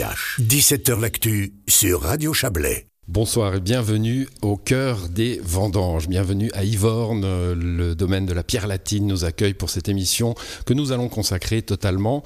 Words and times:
17h 0.00 0.98
L'actu 0.98 1.52
sur 1.68 2.00
Radio 2.00 2.32
Chablais. 2.32 2.86
Bonsoir 3.06 3.56
et 3.56 3.60
bienvenue 3.60 4.28
au 4.40 4.56
cœur 4.56 5.10
des 5.10 5.40
vendanges. 5.42 6.08
Bienvenue 6.08 6.50
à 6.54 6.64
Yvorne. 6.64 7.52
Le 7.52 7.94
domaine 7.94 8.24
de 8.24 8.32
la 8.32 8.42
pierre 8.42 8.66
latine 8.66 9.06
nous 9.06 9.26
accueille 9.26 9.52
pour 9.52 9.68
cette 9.68 9.90
émission 9.90 10.34
que 10.64 10.72
nous 10.72 10.92
allons 10.92 11.08
consacrer 11.10 11.60
totalement 11.60 12.22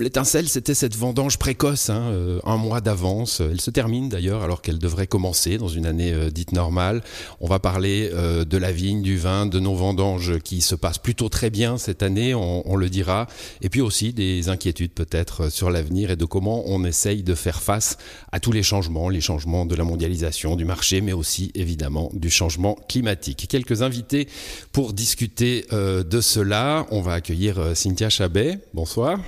L'étincelle, 0.00 0.48
c'était 0.48 0.74
cette 0.74 0.94
vendange 0.94 1.38
précoce, 1.38 1.90
hein, 1.90 2.10
euh, 2.12 2.38
un 2.44 2.56
mois 2.56 2.80
d'avance. 2.80 3.40
Elle 3.40 3.60
se 3.60 3.72
termine 3.72 4.08
d'ailleurs 4.08 4.44
alors 4.44 4.62
qu'elle 4.62 4.78
devrait 4.78 5.08
commencer 5.08 5.58
dans 5.58 5.66
une 5.66 5.86
année 5.86 6.12
euh, 6.12 6.30
dite 6.30 6.52
normale. 6.52 7.02
On 7.40 7.48
va 7.48 7.58
parler 7.58 8.08
euh, 8.12 8.44
de 8.44 8.56
la 8.58 8.70
vigne, 8.70 9.02
du 9.02 9.18
vin, 9.18 9.46
de 9.46 9.58
nos 9.58 9.74
vendanges 9.74 10.38
qui 10.38 10.60
se 10.60 10.76
passent 10.76 10.98
plutôt 10.98 11.28
très 11.28 11.50
bien 11.50 11.78
cette 11.78 12.04
année, 12.04 12.32
on, 12.32 12.76
le 12.76 12.88
dira. 12.88 13.26
Et 13.60 13.68
puis 13.70 13.80
aussi 13.80 14.12
des 14.12 14.48
inquiétudes 14.48 14.92
peut-être 14.92 15.50
sur 15.50 15.68
l'avenir 15.68 16.12
et 16.12 16.16
de 16.16 16.24
comment 16.24 16.62
on 16.66 16.84
essaye 16.84 17.24
de 17.24 17.34
faire 17.34 17.60
face 17.60 17.96
à 18.30 18.38
tous 18.38 18.52
les 18.52 18.62
changements, 18.62 19.08
les 19.08 19.20
changements 19.20 19.66
de 19.66 19.74
la 19.74 19.82
mondialisation, 19.82 20.54
du 20.54 20.64
marché, 20.64 21.00
mais 21.00 21.12
aussi 21.12 21.50
évidemment 21.56 22.10
du 22.12 22.30
changement 22.30 22.76
climatique. 22.88 23.46
Quelques 23.48 23.82
invités 23.82 24.28
pour 24.70 24.92
discuter 24.92 25.64
de 25.72 26.20
cela. 26.20 26.86
On 26.92 27.00
va 27.00 27.14
accueillir 27.14 27.72
Cynthia 27.74 28.10
Chabet. 28.10 28.60
Bonsoir. 28.74 29.18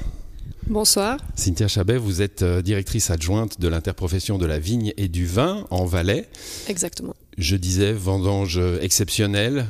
Bonsoir. 0.70 1.18
Cynthia 1.34 1.66
Chabet, 1.66 1.96
vous 1.96 2.22
êtes 2.22 2.42
euh, 2.42 2.62
directrice 2.62 3.10
adjointe 3.10 3.60
de 3.60 3.66
l'interprofession 3.66 4.38
de 4.38 4.46
la 4.46 4.60
vigne 4.60 4.92
et 4.96 5.08
du 5.08 5.26
vin 5.26 5.66
en 5.70 5.84
Valais. 5.84 6.28
Exactement. 6.68 7.16
Je 7.36 7.56
disais 7.56 7.92
vendange 7.92 8.60
exceptionnelle. 8.80 9.66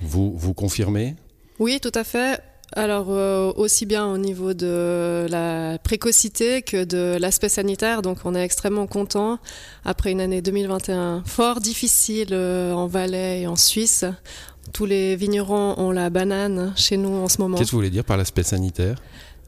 Vous, 0.00 0.32
vous 0.36 0.54
confirmez? 0.54 1.16
Oui, 1.58 1.80
tout 1.82 1.90
à 1.92 2.04
fait. 2.04 2.40
Alors, 2.76 3.06
euh, 3.10 3.52
aussi 3.56 3.84
bien 3.84 4.06
au 4.06 4.16
niveau 4.16 4.54
de 4.54 5.26
la 5.28 5.78
précocité 5.78 6.62
que 6.62 6.84
de 6.84 7.16
l'aspect 7.18 7.48
sanitaire. 7.48 8.02
Donc, 8.02 8.18
on 8.24 8.36
est 8.36 8.44
extrêmement 8.44 8.86
content 8.86 9.40
après 9.84 10.12
une 10.12 10.20
année 10.20 10.40
2021 10.40 11.24
fort 11.26 11.60
difficile 11.60 12.28
euh, 12.30 12.72
en 12.72 12.86
Valais 12.86 13.42
et 13.42 13.46
en 13.48 13.56
Suisse. 13.56 14.04
Tous 14.72 14.86
les 14.86 15.14
vignerons 15.14 15.74
ont 15.78 15.90
la 15.90 16.10
banane 16.10 16.72
chez 16.76 16.96
nous 16.96 17.12
en 17.12 17.28
ce 17.28 17.38
moment. 17.38 17.58
Qu'est-ce 17.58 17.70
que 17.70 17.72
vous 17.72 17.78
voulez 17.78 17.90
dire 17.90 18.04
par 18.04 18.16
l'aspect 18.16 18.44
sanitaire? 18.44 19.00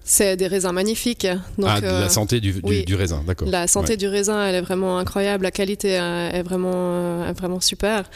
C'est 0.07 0.37
des 0.37 0.47
raisins 0.47 0.71
magnifiques. 0.71 1.27
Donc, 1.59 1.69
ah, 1.69 1.81
la 1.81 1.89
euh, 1.89 2.09
santé 2.09 2.41
du, 2.41 2.55
raisin, 2.95 3.25
d'accord. 3.27 3.49
La 3.49 3.67
santé 3.67 3.97
du 3.97 4.07
raisin, 4.07 4.47
elle 4.47 4.55
est 4.55 4.61
vraiment 4.61 4.99
incroyable. 4.99 5.43
La 5.43 5.51
qualité 5.51 5.99
euh, 5.99 6.31
est 6.31 6.43
vraiment, 6.43 6.73
euh, 7.25 7.33
vraiment 7.37 7.61
super. 7.61 8.09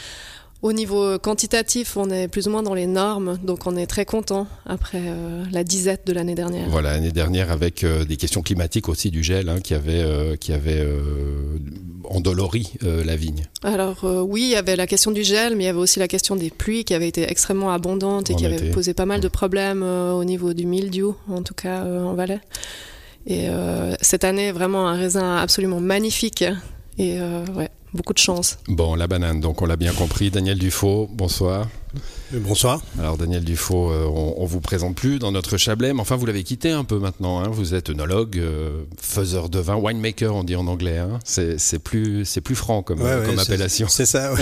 Au 0.61 0.73
niveau 0.73 1.17
quantitatif, 1.17 1.97
on 1.97 2.11
est 2.11 2.27
plus 2.27 2.47
ou 2.47 2.51
moins 2.51 2.61
dans 2.61 2.75
les 2.75 2.85
normes, 2.85 3.39
donc 3.43 3.65
on 3.65 3.75
est 3.75 3.87
très 3.87 4.05
content 4.05 4.45
après 4.67 5.01
euh, 5.01 5.43
la 5.51 5.63
disette 5.63 6.05
de 6.05 6.13
l'année 6.13 6.35
dernière. 6.35 6.69
Voilà, 6.69 6.91
l'année 6.91 7.11
dernière 7.11 7.51
avec 7.51 7.83
euh, 7.83 8.05
des 8.05 8.15
questions 8.15 8.43
climatiques 8.43 8.87
aussi 8.87 9.09
du 9.09 9.23
gel 9.23 9.49
hein, 9.49 9.59
qui 9.59 9.73
avait, 9.73 10.03
euh, 10.03 10.35
qui 10.35 10.53
avait 10.53 10.87
endolori 12.03 12.73
la 12.81 13.15
vigne. 13.15 13.45
Alors 13.63 14.03
oui, 14.03 14.41
il 14.43 14.49
y 14.49 14.55
avait 14.55 14.75
la 14.75 14.85
question 14.85 15.09
du 15.09 15.23
gel, 15.23 15.55
mais 15.55 15.63
il 15.63 15.67
y 15.67 15.69
avait 15.69 15.79
aussi 15.79 15.97
la 15.97 16.07
question 16.07 16.35
des 16.35 16.51
pluies 16.51 16.83
qui 16.83 16.93
avaient 16.93 17.07
été 17.07 17.29
extrêmement 17.29 17.71
abondantes 17.71 18.29
et 18.29 18.35
qui 18.35 18.45
avaient 18.45 18.69
posé 18.69 18.93
pas 18.93 19.05
mal 19.05 19.19
de 19.19 19.27
problèmes 19.27 19.81
au 19.81 20.23
niveau 20.23 20.53
du 20.53 20.65
mildiou, 20.67 21.15
en 21.29 21.41
tout 21.41 21.53
cas 21.53 21.83
en 21.83 22.13
Valais. 22.13 22.41
Et 23.25 23.47
cette 24.01 24.23
année, 24.23 24.51
vraiment 24.51 24.87
un 24.87 24.95
raisin 24.95 25.37
absolument 25.37 25.79
magnifique. 25.79 26.43
Et 26.97 27.19
ouais, 27.55 27.69
beaucoup 27.93 28.13
de 28.13 28.19
chance. 28.19 28.57
Bon, 28.67 28.95
la 28.95 29.07
banane, 29.07 29.39
donc 29.39 29.61
on 29.61 29.65
l'a 29.65 29.77
bien 29.77 29.93
compris. 29.93 30.31
Daniel 30.31 30.57
Dufaux, 30.57 31.09
bonsoir. 31.11 31.67
Bonsoir. 32.33 32.81
Alors 32.97 33.17
Daniel 33.17 33.43
Dufaux, 33.43 33.91
euh, 33.91 34.05
on, 34.05 34.45
vous 34.45 34.61
présente 34.61 34.95
plus 34.95 35.19
dans 35.19 35.31
notre 35.31 35.57
Chablais, 35.57 35.93
mais 35.93 35.99
enfin 35.99 36.15
vous 36.15 36.25
l'avez 36.25 36.43
quitté 36.43 36.71
un 36.71 36.85
peu 36.85 36.97
maintenant. 36.97 37.41
Hein. 37.41 37.49
Vous 37.49 37.73
êtes 37.73 37.89
œnologue, 37.89 38.37
euh, 38.37 38.83
faiseur 38.97 39.49
de 39.49 39.59
vin, 39.59 39.75
winemaker 39.75 40.33
on 40.33 40.43
dit 40.43 40.55
en 40.55 40.67
anglais. 40.67 40.97
Hein. 40.97 41.19
C'est 41.25 41.79
plus 41.79 42.23
c'est 42.25 42.41
plus 42.41 42.55
franc 42.55 42.83
comme, 42.83 42.99
comme 42.99 43.39
appellation. 43.39 43.87
C'est 43.89 44.05
ça. 44.05 44.33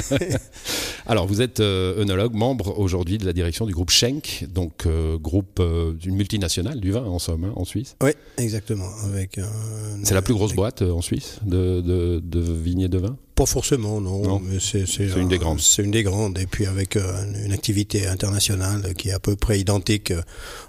Alors 1.08 1.26
vous 1.26 1.42
êtes 1.42 1.60
euh, 1.60 2.02
œnologue, 2.02 2.34
membre 2.34 2.78
aujourd'hui 2.78 3.18
de 3.18 3.26
la 3.26 3.34
direction 3.34 3.66
du 3.66 3.74
groupe 3.74 3.90
Schenk, 3.90 4.46
donc 4.54 4.88
groupe 5.22 5.62
d'une 6.00 6.16
multinationale 6.16 6.80
du 6.80 6.92
vin 6.92 7.04
en 7.04 7.20
somme 7.20 7.46
hein, 7.46 7.54
en 7.56 7.66
Suisse. 7.66 7.96
Oui, 8.04 8.12
exactement. 8.38 8.90
Avec. 9.06 9.40
c'est 10.04 10.14
la 10.14 10.22
plus 10.22 10.36
grosse 10.36 10.54
boîte 10.54 10.84
en 10.84 11.02
Suisse 11.02 11.40
de, 11.44 11.82
de, 11.82 12.22
de 12.24 12.40
vignes 12.40 12.88
de 12.88 12.98
vin? 13.00 13.18
Pas 13.36 13.46
forcément, 13.46 14.02
non. 14.02 14.42
c'est 14.60 14.84
une 15.16 15.30
des 15.30 15.38
grandes. 15.38 15.62
C'est 15.62 15.82
une 15.82 15.92
des 15.92 16.04
grandes. 16.04 16.38
Et 16.38 16.46
puis 16.46 16.66
avec 16.66 16.98
une 17.44 17.52
activité 17.52 18.08
internationale 18.08 18.94
qui 18.96 19.10
est 19.10 19.14
à 19.14 19.20
peu 19.20 19.36
près 19.36 19.60
identique 19.60 20.12
euh, 20.12 20.22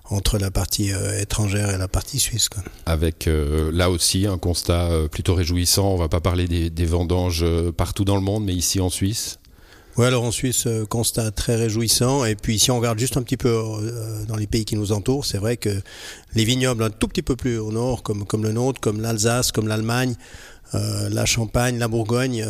entre 0.04 0.38
la 0.38 0.50
partie 0.50 0.92
euh, 0.92 1.20
étrangère 1.20 1.70
et 1.70 1.78
la 1.78 1.88
partie 1.88 2.18
suisse. 2.18 2.48
Avec 2.86 3.26
euh, 3.26 3.70
là 3.72 3.90
aussi 3.90 4.26
un 4.26 4.38
constat 4.38 4.90
plutôt 5.10 5.34
réjouissant. 5.34 5.92
On 5.92 5.96
va 5.96 6.08
pas 6.08 6.20
parler 6.20 6.46
des, 6.48 6.86
vendanges 6.86 7.44
partout 7.76 8.04
dans 8.04 8.16
le 8.16 8.22
monde, 8.22 8.44
mais 8.44 8.54
ici 8.54 8.80
en 8.80 8.90
Suisse. 8.90 9.38
Oui, 9.96 10.06
alors 10.06 10.24
en 10.24 10.30
Suisse, 10.30 10.66
constat 10.88 11.30
très 11.30 11.56
réjouissant. 11.56 12.24
Et 12.24 12.34
puis 12.34 12.58
si 12.58 12.70
on 12.70 12.78
regarde 12.78 12.98
juste 12.98 13.16
un 13.16 13.22
petit 13.22 13.36
peu 13.36 13.52
dans 14.26 14.36
les 14.36 14.46
pays 14.46 14.64
qui 14.64 14.76
nous 14.76 14.92
entourent, 14.92 15.24
c'est 15.24 15.38
vrai 15.38 15.56
que 15.56 15.82
les 16.34 16.44
vignobles 16.44 16.82
un 16.82 16.90
tout 16.90 17.06
petit 17.06 17.22
peu 17.22 17.36
plus 17.36 17.58
au 17.58 17.70
nord, 17.70 18.02
comme, 18.02 18.24
comme 18.24 18.42
le 18.42 18.52
nôtre, 18.52 18.80
comme 18.80 19.00
l'Alsace, 19.00 19.52
comme 19.52 19.68
l'Allemagne, 19.68 20.14
la 20.72 21.26
Champagne, 21.26 21.78
la 21.78 21.88
Bourgogne, 21.88 22.44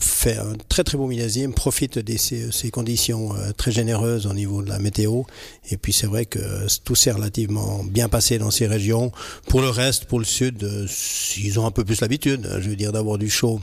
fait 0.00 0.36
un 0.36 0.54
très 0.68 0.84
très 0.84 0.98
beau 0.98 1.06
millésime, 1.06 1.54
profite 1.54 1.98
de 1.98 2.16
ces, 2.16 2.70
conditions 2.70 3.34
euh, 3.34 3.52
très 3.52 3.70
généreuses 3.70 4.26
au 4.26 4.34
niveau 4.34 4.62
de 4.62 4.68
la 4.68 4.78
météo. 4.78 5.22
Et 5.70 5.76
puis 5.76 5.92
c'est 5.92 6.06
vrai 6.06 6.24
que 6.24 6.38
tout 6.84 6.94
s'est 6.94 7.12
relativement 7.12 7.84
bien 7.84 8.08
passé 8.08 8.38
dans 8.38 8.50
ces 8.50 8.66
régions. 8.66 9.12
Pour 9.48 9.60
le 9.60 9.70
reste, 9.70 10.06
pour 10.06 10.18
le 10.18 10.24
sud, 10.24 10.62
euh, 10.64 10.86
ils 11.36 11.58
ont 11.58 11.66
un 11.66 11.70
peu 11.70 11.84
plus 11.84 12.00
l'habitude, 12.00 12.48
je 12.60 12.68
veux 12.68 12.76
dire, 12.76 12.92
d'avoir 12.92 13.18
du 13.18 13.30
chaud 13.30 13.60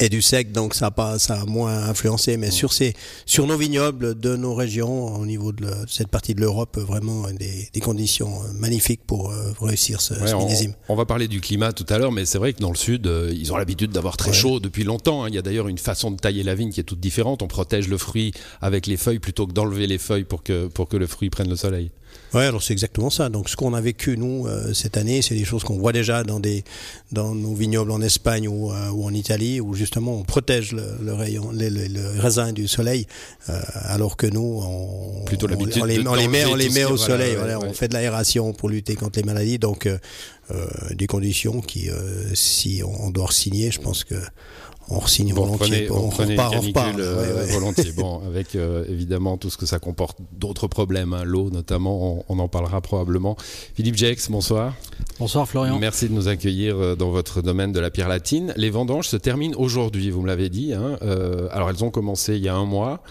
et 0.00 0.08
du 0.08 0.22
sec, 0.22 0.52
donc 0.52 0.74
ça 0.74 0.86
a, 0.86 0.90
pas, 0.90 1.18
ça 1.18 1.40
a 1.40 1.44
moins 1.44 1.88
influencé. 1.88 2.36
Mais 2.36 2.50
sur, 2.50 2.72
ces, 2.72 2.94
sur 3.26 3.46
nos 3.46 3.56
vignobles 3.56 4.18
de 4.18 4.36
nos 4.36 4.54
régions, 4.54 5.16
au 5.16 5.26
niveau 5.26 5.52
de, 5.52 5.66
cette 5.86 6.08
partie 6.08 6.34
de 6.34 6.40
l'Europe, 6.40 6.78
vraiment 6.78 7.30
des, 7.30 7.68
des, 7.72 7.80
conditions 7.80 8.40
magnifiques 8.54 9.00
pour 9.06 9.30
euh, 9.30 9.52
réussir 9.60 10.00
ce, 10.00 10.14
ce 10.14 10.34
millésime. 10.36 10.74
On, 10.88 10.94
va 10.94 11.06
parler 11.06 11.28
du 11.28 11.40
climat 11.40 11.72
tout 11.72 11.86
à 11.88 11.98
l'heure, 11.98 12.12
mais 12.12 12.26
c'est 12.26 12.38
vrai 12.38 12.52
que 12.52 12.60
dans 12.60 12.70
le 12.70 12.76
sud, 12.76 13.06
euh, 13.06 13.32
ils 13.34 13.52
ont 13.52 13.56
l'habitude 13.56 13.90
d'avoir 13.90 14.16
très 14.16 14.32
chaud 14.32 14.60
depuis 14.60 14.84
longtemps. 14.84 15.24
Hein. 15.24 15.28
Il 15.28 15.34
y 15.34 15.38
a 15.38 15.42
d'ailleurs 15.42 15.68
une 15.68 15.78
façon 15.78 16.10
de 16.10 16.16
tailler 16.16 16.42
la 16.42 16.54
vigne 16.54 16.70
qui 16.70 16.80
est 16.80 16.84
toute 16.84 17.00
différente. 17.00 17.42
On 17.42 17.48
protège 17.48 17.88
le 17.88 17.98
fruit 17.98 18.32
avec 18.60 18.86
les 18.86 18.96
feuilles 18.96 19.18
plutôt 19.18 19.46
que 19.46 19.52
d'enlever 19.52 19.86
les 19.86 19.98
feuilles 19.98 20.24
pour 20.24 20.42
que, 20.42 20.66
pour 20.66 20.88
que 20.88 20.96
le 20.96 21.06
fruit 21.06 21.30
prenne 21.30 21.48
le 21.48 21.56
soleil. 21.56 21.90
Oui, 22.34 22.42
alors 22.42 22.62
c'est 22.62 22.74
exactement 22.74 23.08
ça. 23.08 23.30
Donc 23.30 23.48
ce 23.48 23.56
qu'on 23.56 23.72
a 23.72 23.80
vécu 23.80 24.18
nous 24.18 24.46
euh, 24.46 24.74
cette 24.74 24.98
année, 24.98 25.22
c'est 25.22 25.34
des 25.34 25.44
choses 25.44 25.64
qu'on 25.64 25.78
voit 25.78 25.92
déjà 25.92 26.24
dans 26.24 26.40
des 26.40 26.62
dans 27.10 27.34
nos 27.34 27.54
vignobles 27.54 27.90
en 27.90 28.02
Espagne 28.02 28.48
ou, 28.48 28.70
euh, 28.70 28.90
ou 28.90 29.04
en 29.04 29.14
Italie, 29.14 29.60
où 29.60 29.74
justement 29.74 30.12
on 30.12 30.24
protège 30.24 30.72
le, 30.72 31.12
rayon, 31.14 31.50
le, 31.52 32.20
raisin 32.20 32.52
du 32.52 32.68
soleil, 32.68 33.06
euh, 33.48 33.58
alors 33.84 34.18
que 34.18 34.26
nous 34.26 34.60
on, 34.62 35.24
Plutôt 35.24 35.46
on, 35.48 35.54
on, 35.54 35.84
les, 35.84 36.06
on 36.06 36.14
les 36.14 36.28
met 36.28 36.44
on 36.44 36.54
les 36.54 36.68
met 36.68 36.84
au 36.84 36.98
soleil. 36.98 37.36
Voilà, 37.36 37.58
On 37.60 37.72
fait 37.72 37.88
de 37.88 37.94
l'aération 37.94 38.52
pour 38.52 38.68
lutter 38.68 38.94
contre 38.94 39.18
les 39.18 39.24
maladies. 39.24 39.58
Donc 39.58 39.88
des 40.94 41.06
conditions 41.06 41.60
qui, 41.60 41.90
si 42.34 42.82
on 42.82 43.10
doit 43.10 43.30
signer, 43.30 43.70
je 43.70 43.80
pense 43.80 44.04
que 44.04 44.14
on 44.90 45.06
signe 45.06 45.32
volontiers. 45.32 45.90
on, 45.90 46.08
repart, 46.08 46.54
on 46.56 46.60
repart, 46.60 46.98
euh, 46.98 47.46
volontiers. 47.50 47.92
bon, 47.96 48.20
avec 48.26 48.54
euh, 48.54 48.84
évidemment 48.88 49.36
tout 49.36 49.50
ce 49.50 49.56
que 49.56 49.66
ça 49.66 49.78
comporte 49.78 50.18
d'autres 50.32 50.66
problèmes, 50.66 51.12
hein, 51.12 51.24
l'eau 51.24 51.50
notamment, 51.50 52.24
on, 52.28 52.38
en 52.38 52.48
parlera 52.48 52.80
probablement. 52.80 53.36
Philippe 53.74 53.96
Jex, 53.96 54.30
bonsoir. 54.30 54.74
Bonsoir 55.18 55.48
Florian. 55.48 55.78
Merci 55.78 56.08
de 56.08 56.14
nous 56.14 56.28
accueillir 56.28 56.76
euh, 56.76 56.96
dans 56.96 57.10
votre 57.10 57.42
domaine 57.42 57.72
de 57.72 57.80
la 57.80 57.90
pierre 57.90 58.08
latine. 58.08 58.52
Les 58.56 58.70
vendanges 58.70 59.08
se 59.08 59.16
terminent 59.16 59.58
aujourd'hui, 59.58 60.10
vous 60.10 60.22
me 60.22 60.26
l'avez 60.26 60.48
dit. 60.48 60.72
Hein. 60.72 60.98
alors 61.50 61.70
elles 61.70 61.84
ont 61.84 61.90
commencé 61.90 62.36
il 62.36 62.42
y 62.42 62.48
a 62.48 62.54
un 62.54 62.64
mois. 62.64 63.02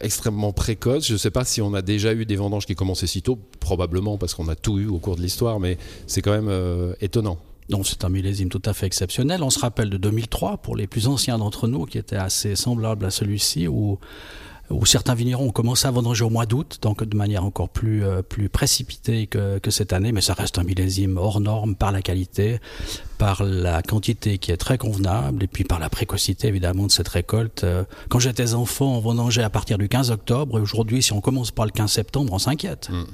extrêmement 0.00 0.52
précoces. 0.52 1.06
Je 1.06 1.14
ne 1.14 1.18
sais 1.18 1.30
pas 1.30 1.44
si 1.44 1.60
on 1.62 1.74
a 1.74 1.82
déjà 1.82 2.12
eu 2.12 2.24
des 2.24 2.36
vendanges 2.36 2.66
qui 2.66 2.74
commençaient 2.74 3.06
si 3.06 3.22
tôt, 3.22 3.38
probablement 3.60 4.18
parce 4.18 4.34
qu'on 4.34 4.48
a 4.48 4.54
tout 4.54 4.78
eu 4.78 4.86
au 4.86 4.98
cours 4.98 5.16
de 5.16 5.22
l'histoire, 5.22 5.60
mais 5.60 5.78
c'est 6.06 6.22
quand 6.22 6.32
même 6.32 6.94
étonnant. 7.00 7.38
Donc 7.68 7.86
c'est 7.86 8.04
un 8.04 8.08
millésime 8.08 8.48
tout 8.48 8.62
à 8.64 8.72
fait 8.72 8.86
exceptionnel. 8.86 9.42
On 9.42 9.50
se 9.50 9.58
rappelle 9.58 9.90
de 9.90 9.98
2003 9.98 10.58
pour 10.58 10.76
les 10.76 10.86
plus 10.86 11.06
anciens 11.06 11.38
d'entre 11.38 11.68
nous, 11.68 11.84
qui 11.84 11.98
était 11.98 12.16
assez 12.16 12.56
semblable 12.56 13.04
à 13.04 13.10
celui-ci, 13.10 13.68
où, 13.68 13.98
certains 14.84 15.14
vignerons 15.14 15.46
ont 15.46 15.50
commencé 15.50 15.86
à 15.86 15.90
vendanger 15.90 16.24
au 16.24 16.30
mois 16.30 16.44
d'août, 16.44 16.78
donc 16.82 17.02
de 17.02 17.16
manière 17.16 17.44
encore 17.44 17.70
plus, 17.70 18.04
euh, 18.04 18.20
plus 18.20 18.50
précipitée 18.50 19.26
que, 19.26 19.58
que, 19.58 19.70
cette 19.70 19.94
année, 19.94 20.12
mais 20.12 20.20
ça 20.20 20.34
reste 20.34 20.58
un 20.58 20.62
millésime 20.62 21.16
hors 21.16 21.40
norme 21.40 21.74
par 21.74 21.90
la 21.90 22.02
qualité, 22.02 22.60
par 23.16 23.42
la 23.44 23.82
quantité 23.82 24.36
qui 24.36 24.50
est 24.52 24.58
très 24.58 24.76
convenable, 24.76 25.44
et 25.44 25.46
puis 25.46 25.64
par 25.64 25.78
la 25.78 25.88
précocité 25.88 26.48
évidemment 26.48 26.86
de 26.86 26.90
cette 26.90 27.08
récolte. 27.08 27.64
Euh, 27.64 27.84
quand 28.10 28.18
j'étais 28.18 28.52
enfant, 28.52 28.96
on 28.96 29.00
vendangeait 29.00 29.42
à 29.42 29.50
partir 29.50 29.78
du 29.78 29.88
15 29.88 30.10
octobre, 30.10 30.58
et 30.58 30.60
aujourd'hui, 30.60 31.02
si 31.02 31.12
on 31.12 31.22
commence 31.22 31.50
par 31.50 31.64
le 31.64 31.72
15 31.72 31.90
septembre, 31.90 32.32
on 32.32 32.38
s'inquiète. 32.38 32.90
Mmh. 32.90 33.04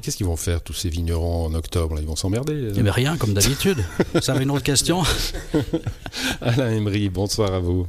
Qu'est-ce 0.00 0.16
qu'ils 0.16 0.26
vont 0.26 0.36
faire, 0.36 0.62
tous 0.62 0.72
ces 0.72 0.88
vignerons, 0.88 1.46
en 1.46 1.54
octobre 1.54 1.96
Ils 2.00 2.06
vont 2.06 2.16
s'emmerder 2.16 2.54
euh? 2.54 2.72
Eh 2.76 2.82
bien, 2.82 2.92
rien, 2.92 3.16
comme 3.16 3.34
d'habitude. 3.34 3.84
Ça 4.20 4.34
va 4.34 4.42
une 4.42 4.50
autre 4.50 4.62
question 4.62 5.02
Alain 6.40 6.70
Emery, 6.70 7.08
bonsoir 7.08 7.52
à 7.52 7.58
vous. 7.58 7.86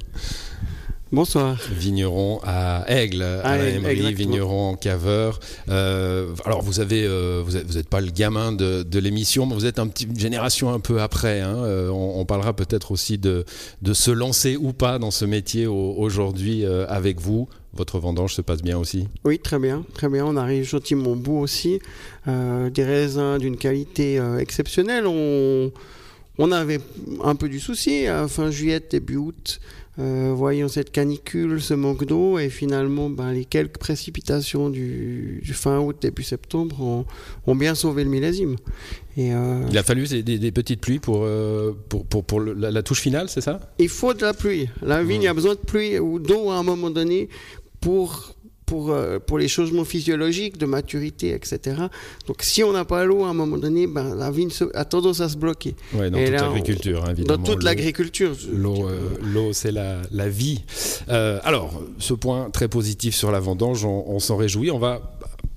Bonsoir. 1.14 1.60
Vigneron 1.72 2.40
à 2.42 2.86
Aigle, 2.88 3.22
à 3.22 3.42
Ah, 3.44 3.58
Emery, 3.60 4.16
vigneron 4.16 4.72
en 4.72 4.76
caveur. 4.76 5.40
Euh, 5.70 6.34
alors 6.44 6.64
vous 6.64 6.80
avez, 6.80 7.06
euh, 7.06 7.44
vous 7.46 7.52
n'êtes 7.52 7.88
pas 7.88 8.02
le 8.02 8.10
gamin 8.10 8.52
de, 8.52 8.82
de 8.82 9.00
l'émission, 9.00 9.46
mais 9.46 9.54
vous 9.54 9.68
êtes 9.68 9.78
un 9.78 9.86
petit, 9.86 10.06
une 10.06 10.20
génération 10.20 10.74
un 10.74 10.80
peu 10.80 11.00
après. 11.00 11.40
Hein. 11.40 11.56
Euh, 11.58 11.90
on, 11.90 12.20
on, 12.20 12.26
parlera 12.26 12.54
peut-être 12.54 12.92
aussi 12.92 13.20
de, 13.20 13.46
de 13.84 13.94
se 13.94 14.10
lancer 14.10 14.58
ou 14.58 14.74
pas 14.74 14.98
dans 14.98 15.12
ce 15.12 15.26
métier 15.26 15.68
aujourd'hui 15.68 16.66
avec 16.66 17.22
vous. 17.22 17.48
Votre 17.74 18.00
vendange 18.00 18.34
se 18.34 18.42
passe 18.42 18.64
bien 18.64 18.80
aussi? 18.80 19.08
Oui, 19.24 19.38
très 19.38 19.60
bien, 19.60 19.86
très 19.94 20.10
bien. 20.10 20.26
On 20.26 20.36
arrive 20.36 20.64
gentiment 20.64 21.12
au 21.12 21.16
bout 21.16 21.38
aussi. 21.38 21.78
Des 22.26 22.84
raisins 22.84 23.38
d'une 23.38 23.58
qualité 23.58 24.20
exceptionnelle. 24.40 25.06
On, 25.06 25.72
on 26.40 26.52
avait 26.52 26.80
un 27.24 27.36
peu 27.36 27.50
du 27.50 27.60
souci 27.60 28.08
à 28.08 28.28
fin 28.28 28.50
juillet, 28.50 28.82
début 28.90 29.18
août. 29.18 29.60
Euh, 30.00 30.34
voyons 30.36 30.68
cette 30.68 30.92
canicule, 30.92 31.62
ce 31.62 31.76
manque 31.76 32.06
d'eau, 32.06 32.40
et 32.40 32.50
finalement, 32.50 33.12
ben, 33.12 33.32
les 33.32 33.46
quelques 33.46 33.78
précipitations 33.78 34.72
du, 34.72 35.40
du, 35.44 35.54
fin 35.54 35.80
août, 35.80 35.98
début 36.02 36.24
septembre 36.24 36.82
ont, 36.82 37.06
ont 37.46 37.56
bien 37.56 37.76
sauvé 37.76 38.04
le 38.04 38.10
millésime. 38.10 38.56
Et 39.18 39.34
euh, 39.34 39.62
Il 39.70 39.78
a 39.78 39.84
fallu 39.84 40.08
des, 40.08 40.24
des, 40.24 40.52
petites 40.52 40.82
pluies 40.82 40.98
pour, 40.98 41.24
euh, 41.24 41.74
pour, 41.90 42.06
pour, 42.06 42.24
pour 42.24 42.40
le, 42.40 42.54
la, 42.54 42.72
la, 42.72 42.82
touche 42.82 43.02
finale, 43.02 43.30
c'est 43.30 43.42
ça? 43.42 43.60
Il 43.78 43.90
faut 43.90 44.16
de 44.16 44.24
la 44.24 44.34
pluie. 44.34 44.68
La 44.82 45.04
vigne 45.04 45.28
mmh. 45.28 45.32
a 45.32 45.34
besoin 45.36 45.54
de 45.54 45.60
pluie 45.60 46.00
ou 46.00 46.18
d'eau 46.18 46.50
à 46.50 46.56
un 46.56 46.64
moment 46.64 46.90
donné 46.90 47.30
pour 47.80 48.36
pour, 48.74 48.90
euh, 48.90 49.20
pour 49.20 49.38
les 49.38 49.48
changements 49.48 49.86
physiologiques 49.86 50.58
de 50.58 50.66
maturité, 50.66 51.30
etc. 51.36 51.60
Donc 52.26 52.38
si 52.40 52.64
on 52.64 52.74
n'a 52.74 52.86
pas 52.86 53.06
l'eau 53.06 53.24
à 53.24 53.28
un 53.30 53.34
moment 53.36 53.58
donné, 53.58 53.86
ben, 53.86 54.16
la 54.16 54.32
vigne 54.32 54.50
a 54.74 54.84
tendance 54.84 55.22
à 55.22 55.30
se 55.30 55.38
bloquer. 55.38 55.76
Ouais, 55.94 56.10
dans 56.10 56.18
Et 56.18 56.26
toute 56.26 56.34
l'agriculture, 56.34 57.04
on... 57.06 57.12
évidemment. 57.12 57.38
Dans 57.38 57.44
toute 57.44 57.62
l'agriculture. 57.62 58.36
L'eau, 58.52 58.90
euh, 58.90 59.54
c'est 59.54 59.72
la, 59.72 60.02
la, 60.12 60.28
vie. 60.28 60.64
Euh, 61.10 61.40
alors, 61.44 61.84
ce 62.00 62.16
point 62.16 62.50
très 62.50 62.68
positif 62.68 63.14
sur 63.14 63.32
la 63.32 63.40
vendange, 63.40 63.86
on, 63.86 64.06
on 64.08 64.18
s'en 64.18 64.38
réjouit. 64.38 64.72
On 64.72 64.80
va 64.80 65.13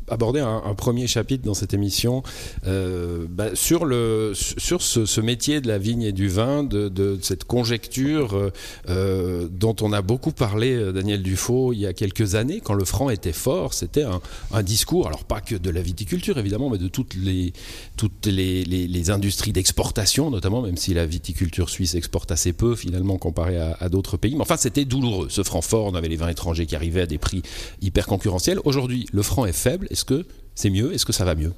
aborder 0.08 0.40
un, 0.40 0.74
premier 0.74 1.06
chapitre 1.06 1.44
dans 1.44 1.54
cette 1.54 1.74
émission 1.74 2.22
euh, 2.66 3.26
bah, 3.28 3.54
sur, 3.54 3.84
le, 3.84 4.32
sur 4.34 4.82
ce, 4.82 5.20
métier 5.20 5.60
de 5.60 5.68
la 5.68 5.78
vigne 5.78 6.02
et 6.02 6.12
du 6.12 6.28
vin, 6.28 6.64
de, 6.64 7.18
cette 7.22 7.44
conjecture 7.44 8.50
euh, 8.88 9.48
dont 9.50 9.76
on 9.80 9.92
a 9.92 10.02
beaucoup 10.02 10.32
parlé, 10.32 10.92
Daniel 10.92 11.22
Dufaux, 11.22 11.72
il 11.72 11.78
y 11.80 11.86
a 11.86 11.92
quelques 11.92 12.34
années, 12.34 12.60
quand 12.62 12.74
le 12.74 12.84
franc 12.84 13.10
était 13.10 13.32
fort. 13.32 13.74
C'était 13.74 14.04
un, 14.04 14.62
discours, 14.62 15.06
alors 15.06 15.24
pas 15.24 15.40
que 15.40 15.54
de 15.54 15.70
la 15.70 15.80
viticulture 15.80 16.38
évidemment, 16.38 16.70
mais 16.70 16.78
de 16.78 16.88
toutes 16.88 17.14
les, 17.14 17.52
toutes 17.96 18.26
les, 18.26 19.10
industries 19.10 19.52
d'exportation, 19.52 20.30
notamment, 20.30 20.62
même 20.62 20.76
si 20.76 20.92
la 20.92 21.06
viticulture 21.06 21.70
suisse 21.70 21.94
exporte 21.94 22.32
assez 22.32 22.52
peu 22.52 22.74
finalement 22.74 23.18
comparé 23.18 23.56
à 23.58 23.88
d'autres 23.88 24.16
pays. 24.16 24.34
Mais 24.34 24.40
enfin, 24.40 24.56
c'était 24.56 24.84
douloureux. 24.84 25.28
Ce 25.30 25.42
franc 25.42 25.60
fort, 25.60 25.86
on 25.86 25.94
avait 25.94 26.08
les 26.08 26.16
vins 26.16 26.28
étrangers 26.28 26.66
qui 26.66 26.74
arrivaient 26.74 27.02
à 27.02 27.06
des 27.06 27.18
prix 27.18 27.42
hyper 27.80 28.06
concurrentiels. 28.06 28.58
Aujourd'hui, 28.64 29.06
le 29.12 29.22
franc 29.22 29.46
est 29.46 29.52
faible. 29.52 29.86
Est-ce 29.96 30.04
que 30.04 30.26
c'est 30.54 30.68
mieux? 30.68 30.92
Est-ce 30.92 31.06
que 31.06 31.14
ça 31.14 31.24
va 31.24 31.34
mieux? 31.34 31.54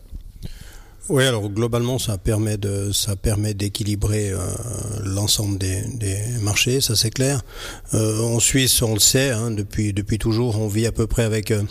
Oui, 1.08 1.24
alors 1.24 1.48
globalement, 1.50 1.98
ça 1.98 2.18
permet 2.18 2.56
d'équilibrer 2.56 4.30
euh, 4.30 4.38
l'ensemble 5.02 5.58
des, 5.58 5.82
marchés, 6.40 6.80
ça 6.80 6.94
c'est 6.94 7.10
clair. 7.10 7.42
Euh, 7.94 8.20
en 8.20 8.38
Suisse, 8.38 8.80
on 8.80 8.94
le 8.94 9.00
sait, 9.00 9.30
hein, 9.30 9.50
depuis 9.50 9.92
depuis 9.92 10.18
toujours, 10.18 10.60
on 10.60 10.68
vit 10.68 10.86
à 10.86 10.92
peu 10.92 11.08
près 11.08 11.24
avec 11.24 11.50
euh, 11.50 11.64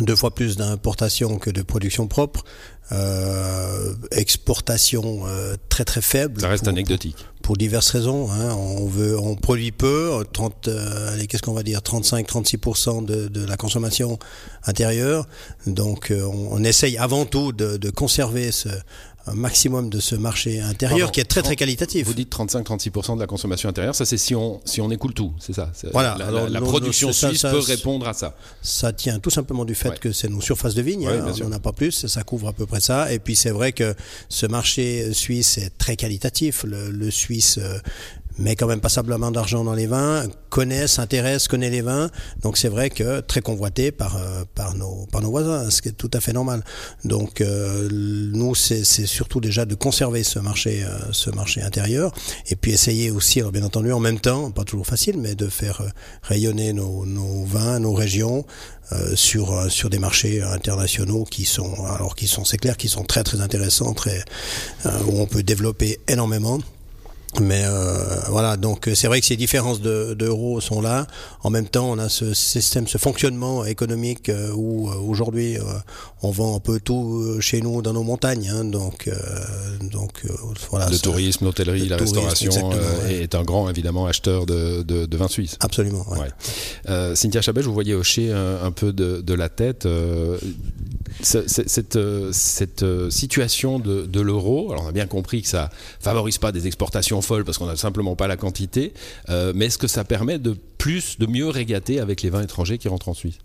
deux 0.00 0.16
fois 0.16 0.34
plus 0.34 0.56
d'importation 0.56 1.38
que 1.38 1.50
de 1.50 1.62
production 1.62 2.06
propre. 2.06 2.44
Euh, 2.92 3.94
exportation 4.12 5.22
euh, 5.26 5.56
très 5.68 5.84
très 5.84 6.00
faible. 6.00 6.40
Ça 6.40 6.48
reste 6.48 6.64
pour, 6.64 6.72
anecdotique. 6.72 7.16
Pour, 7.16 7.42
pour, 7.42 7.56
diverses 7.56 7.90
raisons. 7.90 8.30
Hein. 8.30 8.54
On 8.54 8.86
veut, 8.86 9.18
on 9.18 9.34
produit 9.34 9.72
peu, 9.72 10.24
30, 10.32 10.68
euh, 10.68 11.12
allez, 11.12 11.26
qu'est-ce 11.26 11.42
qu'on 11.42 11.52
va 11.52 11.64
dire, 11.64 11.80
35-36% 11.80 13.04
de, 13.04 13.26
de, 13.26 13.44
la 13.44 13.56
consommation 13.56 14.20
intérieure. 14.64 15.26
Donc, 15.66 16.12
euh, 16.12 16.22
on, 16.22 16.52
on, 16.52 16.64
essaye 16.64 16.96
avant 16.96 17.24
tout 17.24 17.50
de, 17.50 17.76
de 17.76 17.90
conserver 17.90 18.52
ce, 18.52 18.68
un 19.26 19.34
maximum 19.34 19.90
de 19.90 19.98
ce 20.00 20.14
marché 20.14 20.60
intérieur 20.60 20.98
Pardon, 20.98 21.12
qui 21.12 21.20
est 21.20 21.24
très 21.24 21.42
très 21.42 21.56
qualitatif. 21.56 22.06
Vous 22.06 22.14
dites 22.14 22.32
35-36% 22.34 23.16
de 23.16 23.20
la 23.20 23.26
consommation 23.26 23.68
intérieure, 23.68 23.94
ça 23.94 24.04
c'est 24.04 24.16
si 24.18 24.34
on, 24.34 24.60
si 24.64 24.80
on 24.80 24.90
écoule 24.90 25.14
tout, 25.14 25.32
c'est 25.40 25.52
ça 25.52 25.72
Voilà. 25.92 26.16
La, 26.18 26.26
Alors, 26.26 26.48
la, 26.48 26.60
production 26.60 27.12
ça, 27.12 27.28
suisse 27.28 27.40
ça, 27.40 27.50
peut 27.50 27.58
répondre 27.58 28.06
à 28.06 28.12
ça. 28.12 28.36
Ça 28.62 28.92
tient 28.92 29.18
tout 29.18 29.30
simplement 29.30 29.64
du 29.64 29.74
fait 29.74 29.88
Ouais. 29.90 29.98
que 29.98 30.12
c'est 30.12 30.28
nos 30.28 30.40
surfaces 30.40 30.74
de 30.74 30.82
vignes, 30.82 31.06
Ouais, 31.08 31.18
hein, 31.18 31.32
on 31.42 31.48
n'en 31.48 31.56
a 31.56 31.60
pas 31.60 31.72
plus, 31.72 32.06
ça 32.06 32.22
couvre 32.22 32.48
à 32.48 32.52
peu 32.52 32.66
près 32.66 32.80
ça. 32.80 33.12
Et 33.12 33.18
puis 33.18 33.36
c'est 33.36 33.50
vrai 33.50 33.72
que 33.72 33.94
ce 34.28 34.46
marché 34.46 35.12
suisse 35.12 35.58
est 35.58 35.70
très 35.78 35.96
qualitatif. 35.96 36.64
Le, 36.64 36.90
le 36.90 37.10
Suisse 37.10 37.58
euh, 37.58 37.78
met 38.38 38.56
quand 38.56 38.66
même 38.66 38.80
passablement 38.80 39.30
d'argent 39.30 39.64
dans 39.64 39.74
les 39.74 39.86
vins, 39.86 40.24
connaît, 40.50 40.86
s'intéresse, 40.86 41.48
connaît 41.48 41.70
les 41.70 41.80
vins. 41.80 42.10
Donc 42.42 42.56
c'est 42.56 42.68
vrai 42.68 42.90
que 42.90 43.20
très 43.20 43.40
convoité 43.40 43.92
par, 43.92 44.16
euh, 44.16 44.44
par, 44.54 44.74
nos, 44.74 45.06
par 45.12 45.22
nos 45.22 45.30
voisins, 45.30 45.70
ce 45.70 45.82
qui 45.82 45.88
est 45.88 45.92
tout 45.92 46.10
à 46.12 46.20
fait 46.20 46.32
normal. 46.32 46.62
Donc 47.04 47.40
euh, 47.40 47.88
nous, 47.90 48.54
c'est 48.54 48.84
surtout 48.84 49.40
déjà 49.40 49.64
de 49.64 49.74
conserver 49.74 50.22
ce 50.22 50.38
marché, 50.38 50.84
euh, 50.84 51.12
ce 51.12 51.30
marché 51.30 51.62
intérieur 51.62 52.12
et 52.48 52.56
puis 52.56 52.72
essayer 52.72 53.10
aussi, 53.10 53.42
bien 53.52 53.62
entendu, 53.62 53.92
en 53.92 54.00
même 54.00 54.20
temps, 54.20 54.50
pas 54.50 54.64
toujours 54.64 54.86
facile, 54.86 55.18
mais 55.18 55.34
de 55.34 55.48
faire 55.48 55.80
euh, 55.80 55.88
rayonner 56.22 56.72
nos, 56.72 57.06
nos 57.06 57.44
vins, 57.44 57.78
nos 57.78 57.94
régions. 57.94 58.44
Euh, 58.92 59.16
sur 59.16 59.68
sur 59.68 59.90
des 59.90 59.98
marchés 59.98 60.42
internationaux 60.42 61.24
qui 61.24 61.44
sont 61.44 61.74
alors 61.86 62.14
qui 62.14 62.28
sont 62.28 62.44
c'est 62.44 62.56
clair 62.56 62.76
qui 62.76 62.88
sont 62.88 63.02
très 63.02 63.24
très 63.24 63.40
intéressants 63.40 63.94
très 63.94 64.24
euh, 64.86 64.90
où 65.08 65.18
on 65.20 65.26
peut 65.26 65.42
développer 65.42 65.98
énormément 66.06 66.60
mais 67.40 67.64
euh, 67.66 68.20
voilà, 68.30 68.56
donc 68.56 68.88
c'est 68.94 69.08
vrai 69.08 69.20
que 69.20 69.26
ces 69.26 69.36
différences 69.36 69.80
d'euros 69.80 70.56
de, 70.56 70.62
sont 70.62 70.80
là. 70.80 71.06
En 71.42 71.50
même 71.50 71.66
temps, 71.66 71.90
on 71.90 71.98
a 71.98 72.08
ce 72.08 72.32
système, 72.32 72.88
ce 72.88 72.98
fonctionnement 72.98 73.64
économique 73.64 74.28
euh, 74.30 74.52
où 74.54 74.88
euh, 74.88 74.94
aujourd'hui 74.94 75.58
on 76.22 76.30
vend 76.30 76.56
un 76.56 76.60
peu 76.60 76.80
tout 76.80 77.20
euh, 77.20 77.40
chez 77.40 77.60
nous 77.60 77.82
dans 77.82 77.92
nos 77.92 78.04
montagnes. 78.04 78.48
Hein, 78.48 78.64
donc, 78.64 79.08
euh, 79.08 79.14
donc 79.92 80.22
voilà. 80.70 80.88
Le 80.88 80.98
tourisme, 80.98 81.44
l'hôtellerie, 81.44 81.88
la 81.88 81.98
tourisme, 81.98 82.20
restauration 82.20 82.70
ouais. 82.70 83.22
est 83.22 83.34
un 83.34 83.42
grand 83.42 83.68
évidemment 83.68 84.06
acheteur 84.06 84.46
de, 84.46 84.82
de, 84.82 85.04
de 85.04 85.16
vin 85.16 85.28
suisse. 85.28 85.56
Absolument. 85.60 86.06
Ouais. 86.10 86.18
Ouais. 86.88 87.16
Cynthia 87.16 87.42
Chabet, 87.42 87.60
je 87.62 87.66
vous 87.66 87.74
voyais 87.74 87.94
hocher 87.94 88.32
un, 88.32 88.64
un 88.64 88.70
peu 88.70 88.92
de, 88.92 89.20
de, 89.20 89.34
la 89.34 89.48
tête. 89.48 89.86
cette, 91.22 91.98
cette 92.32 92.84
situation 93.10 93.78
de, 93.78 94.06
de 94.06 94.20
l'euro, 94.20 94.72
alors 94.72 94.84
on 94.84 94.88
a 94.88 94.92
bien 94.92 95.06
compris 95.06 95.42
que 95.42 95.48
ça 95.48 95.70
favorise 96.00 96.38
pas 96.38 96.52
des 96.52 96.66
exportations 96.66 97.15
folles 97.22 97.44
parce 97.44 97.58
qu'on 97.58 97.66
n'a 97.66 97.76
simplement 97.76 98.16
pas 98.16 98.26
la 98.26 98.36
quantité, 98.36 98.92
euh, 99.28 99.52
mais 99.54 99.66
est-ce 99.66 99.78
que 99.78 99.86
ça 99.86 100.04
permet 100.04 100.38
de 100.38 100.56
plus, 100.78 101.18
de 101.18 101.26
mieux 101.26 101.48
régater 101.48 102.00
avec 102.00 102.22
les 102.22 102.30
vins 102.30 102.42
étrangers 102.42 102.78
qui 102.78 102.88
rentrent 102.88 103.08
en 103.08 103.14
Suisse? 103.14 103.38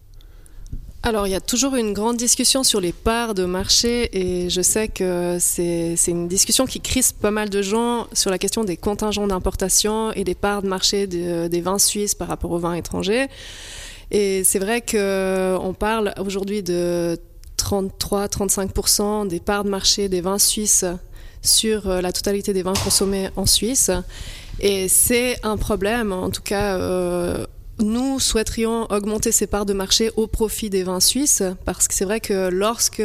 Alors, 1.04 1.26
il 1.26 1.32
y 1.32 1.36
a 1.36 1.42
toujours 1.42 1.76
une 1.76 1.94
grande 1.94 2.18
discussion 2.18 2.64
sur 2.64 2.80
les 2.80 2.92
parts 2.92 3.34
de 3.34 3.46
marché 3.46 4.10
et 4.14 4.52
je 4.52 4.62
sais 4.62 4.88
que 4.88 5.38
c'est 5.40 5.98
une 6.08 6.28
discussion 6.28 6.68
qui 6.68 6.80
crispe 6.80 7.20
pas 7.20 7.32
mal 7.32 7.50
de 7.50 7.64
gens 7.64 8.06
sur 8.14 8.30
la 8.30 8.38
question 8.38 8.64
des 8.64 8.78
contingents 8.78 9.26
d'importation 9.26 10.12
et 10.12 10.24
des 10.24 10.36
parts 10.36 10.62
de 10.62 10.68
marché 10.68 11.08
de, 11.08 11.48
des 11.48 11.62
vins 11.62 11.80
suisses 11.80 12.14
par 12.14 12.28
rapport 12.28 12.52
aux 12.52 12.60
vins 12.60 12.76
étrangers. 12.76 13.28
Et 14.12 14.44
c'est 14.44 14.60
vrai 14.60 14.82
qu'on 14.82 15.74
parle 15.74 16.14
aujourd'hui 16.20 16.62
de 16.62 17.18
33-35% 17.58 19.28
des 19.28 19.40
parts 19.40 19.64
de 19.64 19.70
marché 19.70 20.08
des 20.08 20.22
vins 20.22 20.38
suisses 20.38 20.86
sur 21.42 21.90
euh, 21.90 22.02
la 22.02 22.12
totalité 22.12 22.54
des 22.54 22.64
vins 22.64 22.74
consommés 22.84 23.30
en 23.36 23.46
Suisse. 23.46 23.92
Et 24.60 24.88
c'est 24.88 25.38
un 25.44 25.58
problème, 25.58 26.12
en 26.12 26.30
tout 26.30 26.44
cas. 26.44 26.78
Euh, 26.78 27.46
nous 27.80 28.20
souhaiterions 28.20 28.84
augmenter 28.92 29.32
ces 29.32 29.48
parts 29.48 29.66
de 29.66 29.74
marché 29.74 30.12
au 30.16 30.28
profit 30.28 30.70
des 30.70 30.84
vins 30.84 31.00
suisses 31.00 31.42
parce 31.66 31.88
que 31.88 31.96
c'est 31.96 32.06
vrai 32.06 32.20
que 32.20 32.50
lorsque 32.50 33.02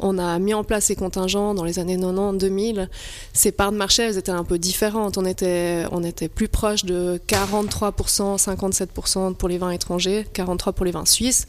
on 0.00 0.18
a 0.18 0.38
mis 0.38 0.54
en 0.54 0.64
place 0.64 0.86
ces 0.86 0.96
contingents 0.96 1.54
dans 1.54 1.64
les 1.64 1.78
années 1.78 1.96
90-2000, 1.96 2.88
ces 3.32 3.52
parts 3.52 3.72
de 3.72 3.76
marché, 3.76 4.02
elles 4.02 4.18
étaient 4.18 4.30
un 4.30 4.44
peu 4.44 4.58
différentes. 4.58 5.18
On 5.18 5.24
était, 5.24 5.84
on 5.92 6.02
était 6.02 6.28
plus 6.28 6.48
proche 6.48 6.84
de 6.84 7.20
43%, 7.28 8.42
57% 8.42 9.34
pour 9.34 9.48
les 9.48 9.58
vins 9.58 9.70
étrangers, 9.70 10.26
43% 10.34 10.72
pour 10.72 10.84
les 10.84 10.92
vins 10.92 11.04
suisses. 11.04 11.46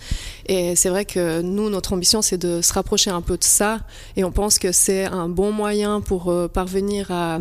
Et 0.48 0.76
c'est 0.76 0.90
vrai 0.90 1.06
que 1.06 1.42
nous, 1.42 1.70
notre 1.70 1.94
ambition, 1.94 2.22
c'est 2.22 2.38
de 2.38 2.62
se 2.62 2.74
rapprocher 2.74 3.10
un 3.10 3.22
peu 3.22 3.38
de 3.38 3.44
ça. 3.44 3.80
Et 4.16 4.24
on 4.24 4.32
pense 4.32 4.60
que 4.60 4.72
c'est 4.72 5.06
un 5.06 5.30
bon 5.30 5.52
moyen 5.52 6.02
pour 6.02 6.32
euh, 6.32 6.48
parvenir 6.48 7.12
à 7.12 7.40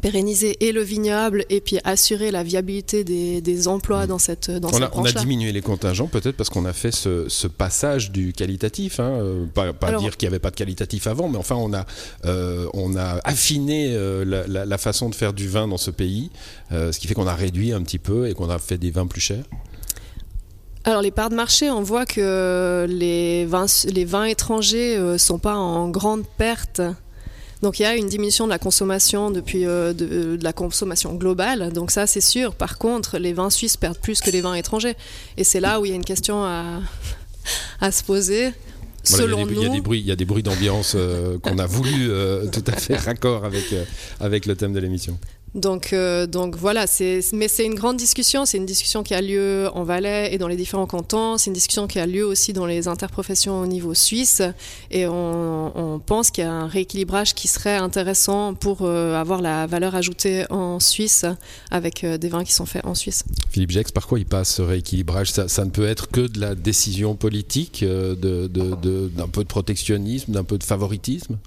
pérenniser 0.00 0.56
et 0.66 0.72
le 0.72 0.82
vignoble 0.82 1.44
et 1.48 1.60
puis 1.60 1.78
assurer 1.84 2.30
la 2.30 2.42
viabilité 2.42 3.04
des, 3.04 3.40
des 3.40 3.68
emplois 3.68 4.06
dans 4.06 4.18
cette 4.18 4.50
dans 4.50 4.68
on, 4.68 4.72
cette 4.72 4.82
a, 4.82 4.90
on 4.94 5.04
a 5.04 5.12
diminué 5.12 5.52
les 5.52 5.62
contingents 5.62 6.06
peut-être 6.06 6.36
parce 6.36 6.50
qu'on 6.50 6.64
a 6.64 6.72
fait 6.72 6.92
ce, 6.92 7.28
ce, 7.28 7.46
passage 7.46 8.10
du 8.10 8.32
qualitatif 8.32 9.00
hein, 9.00 9.10
euh, 9.10 9.46
pas, 9.46 9.72
pas 9.72 9.88
Alors, 9.88 10.02
dire 10.02 10.16
qu'il 10.16 10.28
n'y 10.28 10.34
avait 10.34 10.40
pas 10.40 10.50
de 10.50 10.56
qualitatif 10.56 11.06
avant 11.06 11.28
mais 11.28 11.38
enfin 11.38 11.56
on 11.56 11.72
a 11.72 11.86
euh, 12.24 12.66
on 12.74 12.96
a 12.96 13.20
affiné 13.24 13.94
euh, 13.94 14.24
la, 14.24 14.46
la, 14.46 14.64
la, 14.64 14.78
façon 14.78 15.08
de 15.08 15.14
faire 15.14 15.32
du 15.32 15.48
vin 15.48 15.68
dans 15.68 15.78
ce 15.78 15.90
pays 15.90 16.30
euh, 16.72 16.92
ce 16.92 16.98
qui 16.98 17.06
fait 17.06 17.14
qu'on 17.14 17.26
a 17.26 17.34
réduit 17.34 17.72
un 17.72 17.82
petit 17.82 17.98
peu 17.98 18.28
et 18.28 18.34
qu'on 18.34 18.50
a 18.50 18.58
fait 18.58 18.78
des 18.78 18.90
vins 18.90 19.06
plus 19.06 19.20
chers. 19.20 19.44
Alors 20.84 21.02
les 21.02 21.10
parts 21.10 21.30
de 21.30 21.34
marché, 21.34 21.68
on 21.68 21.82
voit 21.82 22.06
que 22.06 22.86
les 22.88 23.44
vins, 23.44 23.66
les 23.92 24.04
vins 24.04 24.24
étrangers 24.24 24.98
ne 24.98 25.18
sont 25.18 25.40
pas 25.40 25.56
en 25.56 25.88
grande 25.88 26.24
perte 26.38 26.80
Donc 27.66 27.80
il 27.80 27.82
y 27.82 27.86
a 27.86 27.96
une 27.96 28.06
diminution 28.06 28.44
de 28.44 28.50
la 28.50 28.60
consommation 28.60 29.32
depuis 29.32 29.64
de, 29.64 29.92
de, 29.92 30.38
la 30.40 30.52
consommation 30.52 31.12
globale. 31.14 31.72
Donc 31.72 31.90
ça, 31.90 32.06
c'est 32.06 32.20
sûr. 32.20 32.54
Par 32.54 32.78
contre, 32.78 33.18
les 33.18 33.32
vins 33.32 33.50
suisses 33.50 33.76
perdent 33.76 33.98
plus 33.98 34.20
que 34.20 34.30
les 34.30 34.40
vins 34.40 34.54
étrangers. 34.54 34.94
Et 35.36 35.42
c'est 35.42 35.58
là 35.58 35.80
où 35.80 35.84
il 35.84 35.88
y 35.88 35.92
a 35.92 35.96
une 35.96 36.04
question 36.04 36.44
à, 36.44 36.80
à 37.80 37.90
se 37.90 38.04
poser. 38.04 38.52
Selon 39.02 39.48
il, 39.48 39.58
y 39.60 39.66
a 39.66 39.68
des, 39.68 39.80
bruits, 39.80 39.98
il 39.98 40.06
y 40.06 40.12
a 40.12 40.16
des 40.16 40.24
bruits 40.24 40.44
d'ambiance 40.44 40.96
qu'on 41.42 41.58
a 41.58 41.66
voulu 41.66 42.08
tout 42.52 42.64
à 42.68 42.76
fait 42.76 42.94
raccord 42.94 43.44
avec, 43.44 43.74
avec 44.20 44.46
le 44.46 44.54
thème 44.54 44.72
de 44.72 44.78
l'émission. 44.78 45.18
Donc, 45.56 45.94
euh, 45.94 46.26
donc 46.26 46.54
voilà, 46.54 46.84
mais 47.32 47.48
c'est 47.48 47.64
une 47.64 47.74
grande 47.74 47.96
discussion. 47.96 48.44
C'est 48.44 48.58
une 48.58 48.66
discussion 48.66 49.02
qui 49.02 49.14
a 49.14 49.22
lieu 49.22 49.68
en 49.72 49.84
Valais 49.84 50.34
et 50.34 50.38
dans 50.38 50.48
les 50.48 50.56
différents 50.56 50.86
cantons. 50.86 51.38
C'est 51.38 51.46
une 51.48 51.54
discussion 51.54 51.86
qui 51.86 51.98
a 51.98 52.06
lieu 52.06 52.26
aussi 52.26 52.52
dans 52.52 52.66
les 52.66 52.88
interprofessions 52.88 53.60
au 53.60 53.66
niveau 53.66 53.94
suisse. 53.94 54.42
Et 54.90 55.06
on, 55.08 56.00
pense 56.04 56.30
qu'il 56.30 56.44
y 56.44 56.46
a 56.46 56.52
un 56.52 56.66
rééquilibrage 56.66 57.34
qui 57.34 57.48
serait 57.48 57.76
intéressant 57.76 58.54
pour 58.54 58.82
euh, 58.82 59.14
avoir 59.14 59.40
la 59.40 59.66
valeur 59.66 59.94
ajoutée 59.94 60.44
en 60.50 60.78
Suisse 60.78 61.24
avec 61.70 62.04
euh, 62.04 62.18
des 62.18 62.28
vins 62.28 62.44
qui 62.44 62.52
sont 62.52 62.66
faits 62.66 62.84
en 62.84 62.94
Suisse. 62.94 63.24
Philippe 63.50 63.70
Jex, 63.70 63.90
par 63.90 64.06
quoi 64.06 64.18
il 64.18 64.26
passe 64.26 64.56
ce 64.56 64.62
rééquilibrage? 64.62 65.32
Ça, 65.32 65.64
ne 65.64 65.70
peut 65.70 65.86
être 65.86 66.10
que 66.10 66.20
de 66.20 66.38
la 66.38 66.54
décision 66.54 67.16
politique, 67.16 67.82
d'un 67.82 69.28
peu 69.32 69.42
de 69.42 69.48
protectionnisme, 69.48 70.32
d'un 70.32 70.44
peu 70.44 70.58
de 70.58 70.64
favoritisme? 70.64 71.38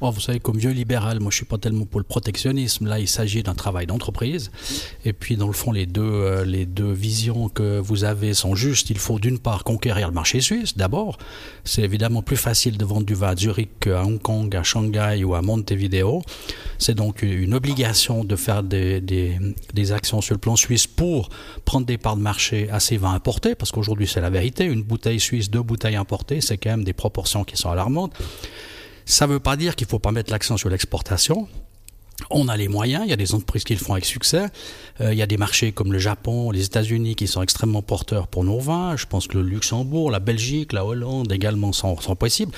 Oh, 0.00 0.10
vous 0.10 0.20
savez, 0.20 0.38
comme 0.38 0.56
vieux 0.58 0.70
libéral, 0.70 1.18
moi 1.20 1.30
je 1.30 1.36
suis 1.36 1.44
pas 1.44 1.58
tellement 1.58 1.84
pour 1.84 1.98
le 1.98 2.04
protectionnisme. 2.04 2.86
Là, 2.86 3.00
il 3.00 3.08
s'agit 3.08 3.42
d'un 3.42 3.54
travail 3.54 3.86
d'entreprise. 3.86 4.50
Et 5.04 5.12
puis, 5.12 5.36
dans 5.36 5.48
le 5.48 5.52
fond, 5.52 5.72
les 5.72 5.86
deux, 5.86 6.02
euh, 6.02 6.44
les 6.44 6.66
deux 6.66 6.92
visions 6.92 7.48
que 7.48 7.78
vous 7.78 8.04
avez 8.04 8.34
sont 8.34 8.54
justes. 8.54 8.90
Il 8.90 8.98
faut 8.98 9.18
d'une 9.18 9.38
part 9.38 9.64
conquérir 9.64 10.08
le 10.08 10.14
marché 10.14 10.40
suisse, 10.40 10.76
d'abord. 10.76 11.18
C'est 11.64 11.82
évidemment 11.82 12.22
plus 12.22 12.36
facile 12.36 12.78
de 12.78 12.84
vendre 12.84 13.06
du 13.06 13.14
vin 13.14 13.28
à 13.28 13.36
Zurich 13.36 13.70
qu'à 13.80 14.04
Hong 14.04 14.20
Kong, 14.20 14.54
à 14.54 14.62
Shanghai 14.62 15.24
ou 15.24 15.34
à 15.34 15.42
Montevideo. 15.42 16.22
C'est 16.78 16.94
donc 16.94 17.22
une 17.22 17.54
obligation 17.54 18.24
de 18.24 18.36
faire 18.36 18.62
des, 18.62 19.00
des, 19.00 19.36
des, 19.74 19.92
actions 19.92 20.20
sur 20.20 20.34
le 20.34 20.38
plan 20.38 20.54
suisse 20.54 20.86
pour 20.86 21.28
prendre 21.64 21.86
des 21.86 21.98
parts 21.98 22.16
de 22.16 22.22
marché 22.22 22.68
à 22.70 22.78
ces 22.78 22.96
vins 22.96 23.14
importés, 23.14 23.54
parce 23.54 23.72
qu'aujourd'hui, 23.72 24.06
c'est 24.06 24.20
la 24.20 24.30
vérité. 24.30 24.64
Une 24.64 24.82
bouteille 24.82 25.18
suisse, 25.18 25.50
deux 25.50 25.62
bouteilles 25.62 25.96
importées, 25.96 26.40
c'est 26.40 26.56
quand 26.56 26.70
même 26.70 26.84
des 26.84 26.92
proportions 26.92 27.42
qui 27.42 27.56
sont 27.56 27.70
alarmantes. 27.70 28.14
Ça 29.08 29.26
ne 29.26 29.32
veut 29.32 29.40
pas 29.40 29.56
dire 29.56 29.74
qu'il 29.74 29.86
ne 29.86 29.90
faut 29.90 29.98
pas 29.98 30.12
mettre 30.12 30.30
l'accent 30.30 30.58
sur 30.58 30.68
l'exportation. 30.68 31.48
On 32.30 32.48
a 32.48 32.56
les 32.56 32.68
moyens, 32.68 33.04
il 33.06 33.10
y 33.10 33.12
a 33.12 33.16
des 33.16 33.34
entreprises 33.34 33.64
qui 33.64 33.74
le 33.74 33.78
font 33.78 33.92
avec 33.92 34.04
succès. 34.04 34.46
Euh, 35.00 35.12
il 35.12 35.18
y 35.18 35.22
a 35.22 35.26
des 35.26 35.36
marchés 35.36 35.72
comme 35.72 35.92
le 35.92 35.98
Japon, 35.98 36.50
les 36.50 36.64
États-Unis 36.64 37.14
qui 37.14 37.26
sont 37.26 37.42
extrêmement 37.42 37.80
porteurs 37.80 38.26
pour 38.26 38.44
nos 38.44 38.58
vins. 38.58 38.96
Je 38.96 39.06
pense 39.06 39.28
que 39.28 39.38
le 39.38 39.44
Luxembourg, 39.44 40.10
la 40.10 40.18
Belgique, 40.18 40.72
la 40.72 40.84
Hollande 40.84 41.32
également 41.32 41.72
sont, 41.72 41.98
sont 42.00 42.16
possibles. 42.16 42.52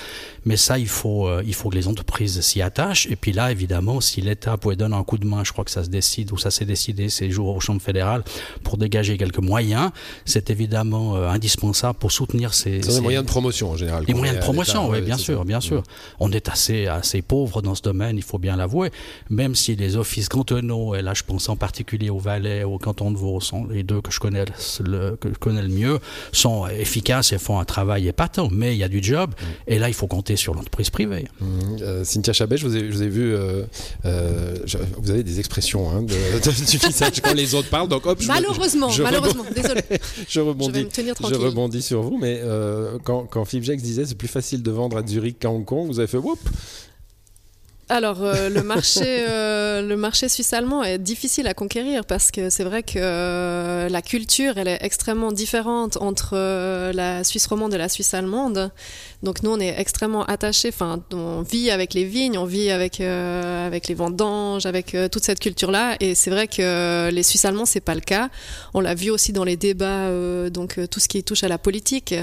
Mais 0.45 0.57
ça, 0.57 0.79
il 0.79 0.87
faut, 0.87 1.27
euh, 1.27 1.43
il 1.45 1.53
faut 1.53 1.69
que 1.69 1.75
les 1.75 1.87
entreprises 1.87 2.41
s'y 2.41 2.61
attachent. 2.61 3.05
Et 3.07 3.15
puis 3.15 3.31
là, 3.31 3.51
évidemment, 3.51 4.01
si 4.01 4.21
l'État 4.21 4.57
pouvait 4.57 4.75
donner 4.75 4.95
un 4.95 5.03
coup 5.03 5.17
de 5.17 5.27
main, 5.27 5.43
je 5.43 5.51
crois 5.51 5.63
que 5.63 5.71
ça 5.71 5.83
se 5.83 5.89
décide 5.89 6.31
ou 6.31 6.37
ça 6.37 6.51
s'est 6.51 6.65
décidé 6.65 7.09
ces 7.09 7.29
jours 7.29 7.55
au 7.55 7.59
Chambre 7.59 7.81
fédérale 7.81 8.23
pour 8.63 8.77
dégager 8.77 9.17
quelques 9.17 9.39
moyens, 9.39 9.91
c'est 10.25 10.49
évidemment 10.49 11.15
euh, 11.15 11.29
indispensable 11.29 11.99
pour 11.99 12.11
soutenir 12.11 12.53
ces, 12.53 12.81
ces... 12.81 12.99
moyens 13.01 13.23
de 13.23 13.29
promotion 13.29 13.71
en 13.71 13.77
général. 13.77 14.05
Les 14.07 14.13
moyens 14.13 14.37
de 14.39 14.43
promotion, 14.43 14.89
oui, 14.89 15.01
bien 15.01 15.17
sûr, 15.17 15.45
bien 15.45 15.61
sûr. 15.61 15.83
On 16.19 16.31
est 16.31 16.49
assez, 16.49 16.87
assez 16.87 17.21
pauvre 17.21 17.61
dans 17.61 17.75
ce 17.75 17.81
domaine, 17.81 18.17
il 18.17 18.23
faut 18.23 18.39
bien 18.39 18.55
l'avouer. 18.55 18.91
Même 19.29 19.50
même 19.51 19.55
si 19.57 19.75
les 19.75 19.97
offices 19.97 20.29
cantonaux, 20.29 20.95
et 20.95 21.01
là 21.01 21.13
je 21.13 21.23
pense 21.23 21.49
en 21.49 21.57
particulier 21.57 22.09
au 22.09 22.19
Valais, 22.19 22.63
au 22.63 22.77
canton 22.77 23.11
de 23.11 23.17
Vaud, 23.17 23.41
sont 23.41 23.65
les 23.65 23.83
deux 23.83 23.99
que 23.99 24.09
je 24.09 24.19
connais 24.21 24.45
le, 24.45 25.17
que 25.17 25.27
je 25.27 25.37
connais 25.37 25.61
le 25.61 25.67
mieux, 25.67 25.99
sont 26.31 26.67
efficaces 26.67 27.33
et 27.33 27.37
font 27.37 27.59
un 27.59 27.65
travail 27.65 28.07
épatant, 28.07 28.47
mais 28.49 28.73
il 28.73 28.77
y 28.77 28.83
a 28.83 28.87
du 28.87 29.03
job, 29.03 29.31
et 29.67 29.77
là 29.77 29.89
il 29.89 29.93
faut 29.93 30.07
compter 30.07 30.37
sur 30.37 30.53
l'entreprise 30.53 30.89
privée. 30.89 31.27
Mm. 31.41 31.45
Euh, 31.81 32.03
Cynthia 32.05 32.31
Chabet, 32.31 32.55
je 32.55 32.65
vous 32.65 32.77
ai, 32.77 32.87
vous 32.87 33.03
ai 33.03 33.09
vu, 33.09 33.33
euh, 33.35 33.63
euh, 34.05 34.55
vous 34.97 35.11
avez 35.11 35.23
des 35.23 35.39
expressions 35.39 35.91
hein, 35.91 36.01
de, 36.01 36.15
du 36.71 36.77
visage 36.77 37.19
quand 37.21 37.33
les 37.33 37.53
autres 37.53 37.69
parlent, 37.69 37.89
donc 37.89 38.05
hop, 38.05 38.19
Malheureusement, 38.25 38.89
je, 38.89 39.03
malheureusement, 39.03 39.43
désolé. 39.53 39.81
je 40.29 40.39
rebondis, 40.39 40.85
je, 40.95 41.35
rebondis 41.35 41.81
sur 41.81 42.01
vous, 42.03 42.17
mais 42.17 42.41
quand, 43.03 43.25
quand 43.25 43.43
Philippe 43.43 43.65
Jacques 43.65 43.81
disait 43.81 44.05
c'est 44.05 44.15
plus 44.15 44.29
facile 44.29 44.63
de 44.63 44.71
vendre 44.71 44.95
à 44.95 45.05
Zurich 45.05 45.39
qu'à 45.39 45.49
Hong 45.49 45.65
Kong, 45.65 45.87
vous 45.87 45.99
avez 45.99 46.07
fait 46.07 46.17
whoop 46.17 46.39
alors, 47.91 48.23
euh, 48.23 48.47
le, 48.47 48.63
marché, 48.63 49.25
euh, 49.29 50.11
suisse-allemand 50.29 50.81
est 50.81 50.97
difficile 50.97 51.45
à 51.47 51.53
conquérir 51.53 52.05
parce 52.05 52.31
que 52.31 52.49
c'est 52.49 52.63
vrai 52.63 52.83
que 52.83 52.93
euh, 52.95 53.89
la 53.89 54.01
culture, 54.01 54.57
elle 54.57 54.69
est 54.69 54.77
extrêmement 54.79 55.33
différente 55.33 55.97
entre 55.97 56.37
la 56.93 57.25
Suisse 57.25 57.47
romande 57.47 57.73
et 57.73 57.77
la 57.77 57.89
Suisse 57.89 58.13
allemande. 58.13 58.71
Donc, 59.23 59.43
nous, 59.43 59.51
on 59.51 59.59
est 59.59 59.79
extrêmement 59.79 60.25
attachés. 60.25 60.69
Enfin, 60.69 61.03
on 61.13 61.41
vit 61.41 61.69
avec 61.69 61.93
les 61.93 62.05
vignes, 62.05 62.37
on 62.37 62.45
vit 62.45 62.71
avec, 62.71 62.99
avec 62.99 63.87
les 63.87 63.93
vendanges, 63.93 64.65
avec 64.65 64.95
toute 65.11 65.23
cette 65.23 65.39
culture-là. 65.39 65.95
Et 65.99 66.15
c'est 66.15 66.31
vrai 66.31 66.47
que 66.47 67.09
les 67.11 67.23
Suisses 67.23 67.45
allemands, 67.45 67.65
c'est 67.65 67.81
pas 67.81 67.95
le 67.95 68.01
cas. 68.01 68.29
On 68.73 68.79
l'a 68.79 68.95
vu 68.95 69.11
aussi 69.11 69.31
dans 69.31 69.43
les 69.43 69.57
débats, 69.57 70.09
donc 70.49 70.79
tout 70.89 70.99
ce 70.99 71.07
qui 71.07 71.23
touche 71.23 71.43
à 71.43 71.47
la 71.47 71.59
politique. 71.59 72.15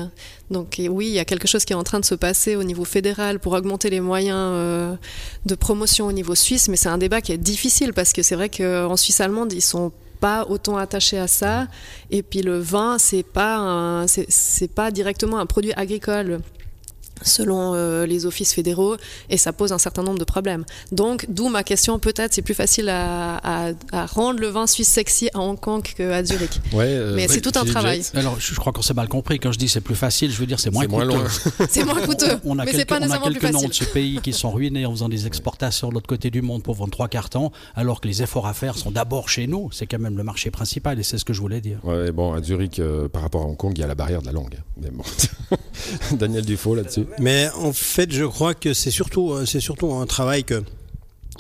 Donc, 0.50 0.81
oui, 0.90 1.07
il 1.07 1.12
y 1.12 1.21
a 1.21 1.25
quelque 1.25 1.47
chose 1.47 1.64
qui 1.64 1.73
est 1.73 1.76
en 1.76 1.85
train 1.85 2.00
de 2.00 2.05
se 2.05 2.17
passer 2.17 2.57
au 2.57 2.64
niveau 2.64 2.85
fédéral 2.85 3.38
pour 3.38 3.52
augmenter 3.52 3.90
les 3.90 4.00
moyens 4.00 4.99
de 5.47 5.55
promotion 5.55 6.07
au 6.07 6.12
niveau 6.12 6.35
suisse, 6.35 6.69
mais 6.69 6.76
c'est 6.76 6.88
un 6.88 6.99
débat 6.99 7.21
qui 7.21 7.33
est 7.33 7.38
difficile 7.38 7.93
parce 7.93 8.12
que 8.12 8.23
c'est 8.23 8.35
vrai 8.35 8.49
qu'en 8.49 8.97
Suisse 8.97 9.21
allemande, 9.21 9.52
ils 9.52 9.62
sont 9.62 9.93
pas 10.21 10.47
autant 10.49 10.76
attachés 10.76 11.19
à 11.19 11.28
ça. 11.28 11.69
Et 12.11 12.25
puis 12.25 12.43
le 12.43 12.59
vin, 12.59 12.99
c'est 12.99 13.23
pas 13.23 14.05
c'est 14.09 14.73
pas 14.75 14.90
directement 14.90 15.38
un 15.38 15.47
produit 15.47 15.73
agricole 15.75 16.40
selon 17.23 17.75
euh, 17.75 18.07
les 18.07 18.27
offices 18.27 18.53
fédéraux 18.55 18.97
et 19.31 19.37
ça 19.37 19.53
pose 19.53 19.73
un 19.73 19.79
certain 19.79 20.03
nombre 20.03 20.19
de 20.19 20.25
problèmes. 20.25 20.65
Donc, 20.93 21.27
d'où 21.29 21.49
ma 21.49 21.63
question, 21.63 21.99
peut-être 21.99 22.35
c'est 22.35 22.43
plus 22.43 22.55
facile 22.55 22.89
à, 22.89 23.73
rendre 23.93 24.41
le 24.41 24.49
vin 24.49 24.67
suisse 24.67 24.89
sexy 24.89 25.29
à 25.35 25.41
Hong 25.41 25.59
Kong 25.59 25.83
qu'à 25.83 26.25
Zurich. 26.25 26.61
Euh, 26.75 27.15
Mais 27.15 27.29
c'est 27.29 27.41
tout 27.41 27.53
un 27.57 27.65
travail. 27.65 28.03
Alors, 28.15 28.39
je, 28.39 28.55
crois 28.55 28.73
qu'on 28.73 28.83
s'est 28.83 28.95
mal 28.95 29.09
compris. 29.09 29.39
Quand 29.39 29.53
je 29.53 29.59
dis 29.59 29.69
c'est 29.69 29.81
plus 29.81 29.95
facile, 29.95 30.31
je 30.31 30.39
veux 30.39 30.47
dire 30.47 30.61
c'est 30.61 30.71
moins, 30.71 30.87
moins 30.87 31.07
coûteux. 31.07 31.67
c'est 31.69 31.85
moins 31.85 32.01
coûteux. 32.01 32.39
On 32.45 32.59
a 32.59 32.65
mais 32.65 32.73
quelques, 32.73 32.89
pas 32.89 32.99
on 33.01 33.11
a 33.11 33.19
quelques 33.19 33.53
noms 33.53 33.69
de 33.69 33.73
ces 33.73 33.87
pays 33.87 34.21
qui 34.23 34.33
sont 34.33 34.51
ruinés 34.51 34.87
en 34.87 34.93
faisant 34.93 35.09
des 35.09 35.27
exportations 35.27 35.89
de 35.89 35.95
l'autre 35.95 36.07
côté 36.07 36.31
du 36.31 36.43
monde 36.43 36.63
pour 36.63 36.75
vendre 36.75 36.91
trois 36.91 37.09
cartons, 37.09 37.51
alors 37.75 38.01
que 38.01 38.09
les 38.09 38.23
efforts 38.23 38.47
à 38.47 38.55
faire 38.55 38.77
sont 38.77 38.91
d'abord 38.91 39.29
chez 39.29 39.47
nous. 39.47 39.71
C'est 39.73 39.87
quand 39.87 39.99
même 39.99 40.17
le 40.17 40.25
marché 40.25 40.51
principal 40.51 40.99
et 40.99 41.03
c'est 41.03 41.19
ce 41.19 41.25
que 41.25 41.33
je 41.33 41.41
voulais 41.41 41.61
dire. 41.61 41.79
Ouais, 41.85 42.13
bon, 42.13 42.33
à 42.33 42.43
Zurich, 42.43 42.79
euh, 42.79 43.09
par 43.09 43.23
rapport 43.23 43.43
à 43.43 43.45
Hong 43.47 43.57
Kong, 43.57 43.73
il 43.77 43.81
y 43.81 43.85
a 43.85 43.87
la 43.87 43.95
barrière 43.95 44.21
de 44.21 44.27
la 44.27 44.33
langue. 44.33 44.59
Mais 44.81 44.91
bon. 44.91 45.05
Daniel 46.17 46.45
Dufault 46.45 46.75
là-dessus. 46.75 47.07
Mais 47.19 47.49
en 47.57 47.73
fait, 47.73 48.12
je 48.12 48.25
crois 48.25 48.55
que 48.55 48.75
c'est 48.75 48.91
surtout, 48.91 49.33
euh, 49.33 49.47
c'est 49.47 49.61
surtout 49.61 49.93
un 49.93 50.07
travail 50.07 50.45
que 50.45 50.62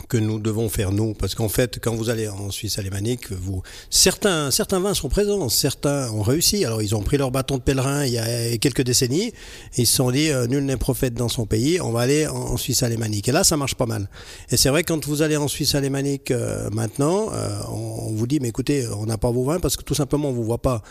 que 0.08 0.16
nous 0.16 0.38
devons 0.38 0.68
faire 0.68 0.90
nous, 0.90 1.12
parce 1.12 1.34
qu'en 1.34 1.48
fait, 1.48 1.78
quand 1.82 1.94
vous 1.94 2.08
allez 2.08 2.28
en 2.28 2.50
Suisse 2.50 2.78
alémanique, 2.78 3.30
vous 3.30 3.62
certains 3.90 4.50
certains 4.50 4.80
vins 4.80 4.94
sont 4.94 5.08
présents, 5.08 5.48
certains 5.48 6.10
ont 6.10 6.22
réussi. 6.22 6.64
Alors 6.64 6.82
ils 6.82 6.94
ont 6.94 7.02
pris 7.02 7.18
leur 7.18 7.30
bâton 7.30 7.58
de 7.58 7.62
pèlerin 7.62 8.04
il 8.04 8.12
y 8.12 8.18
a 8.18 8.56
quelques 8.56 8.82
décennies, 8.82 9.32
ils 9.76 9.86
se 9.86 9.96
sont 9.96 10.10
dit 10.10 10.30
euh, 10.30 10.46
nul 10.46 10.64
n'est 10.64 10.76
prophète 10.76 11.14
dans 11.14 11.28
son 11.28 11.44
pays, 11.44 11.80
on 11.80 11.92
va 11.92 12.00
aller 12.00 12.26
en, 12.26 12.56
Suisse 12.56 12.82
alémanique. 12.82 13.28
Et 13.28 13.32
là, 13.32 13.44
ça 13.44 13.56
marche 13.56 13.74
pas 13.74 13.86
mal. 13.86 14.08
Et 14.50 14.56
c'est 14.56 14.70
vrai 14.70 14.82
quand 14.82 15.06
vous 15.06 15.22
allez 15.22 15.36
en 15.36 15.48
Suisse 15.48 15.74
alémanique 15.74 16.30
euh, 16.30 16.70
maintenant, 16.70 17.28
euh, 17.32 17.60
on, 17.68 18.12
vous 18.12 18.26
dit 18.26 18.40
mais 18.40 18.48
écoutez, 18.48 18.88
on 18.88 19.06
n'a 19.06 19.18
pas 19.18 19.30
vos 19.30 19.44
vins 19.44 19.60
parce 19.60 19.76
que 19.76 19.82
tout 19.82 19.94
simplement 19.94 20.30
on 20.30 20.32
vous 20.32 20.44
voit 20.44 20.62
pas. 20.62 20.82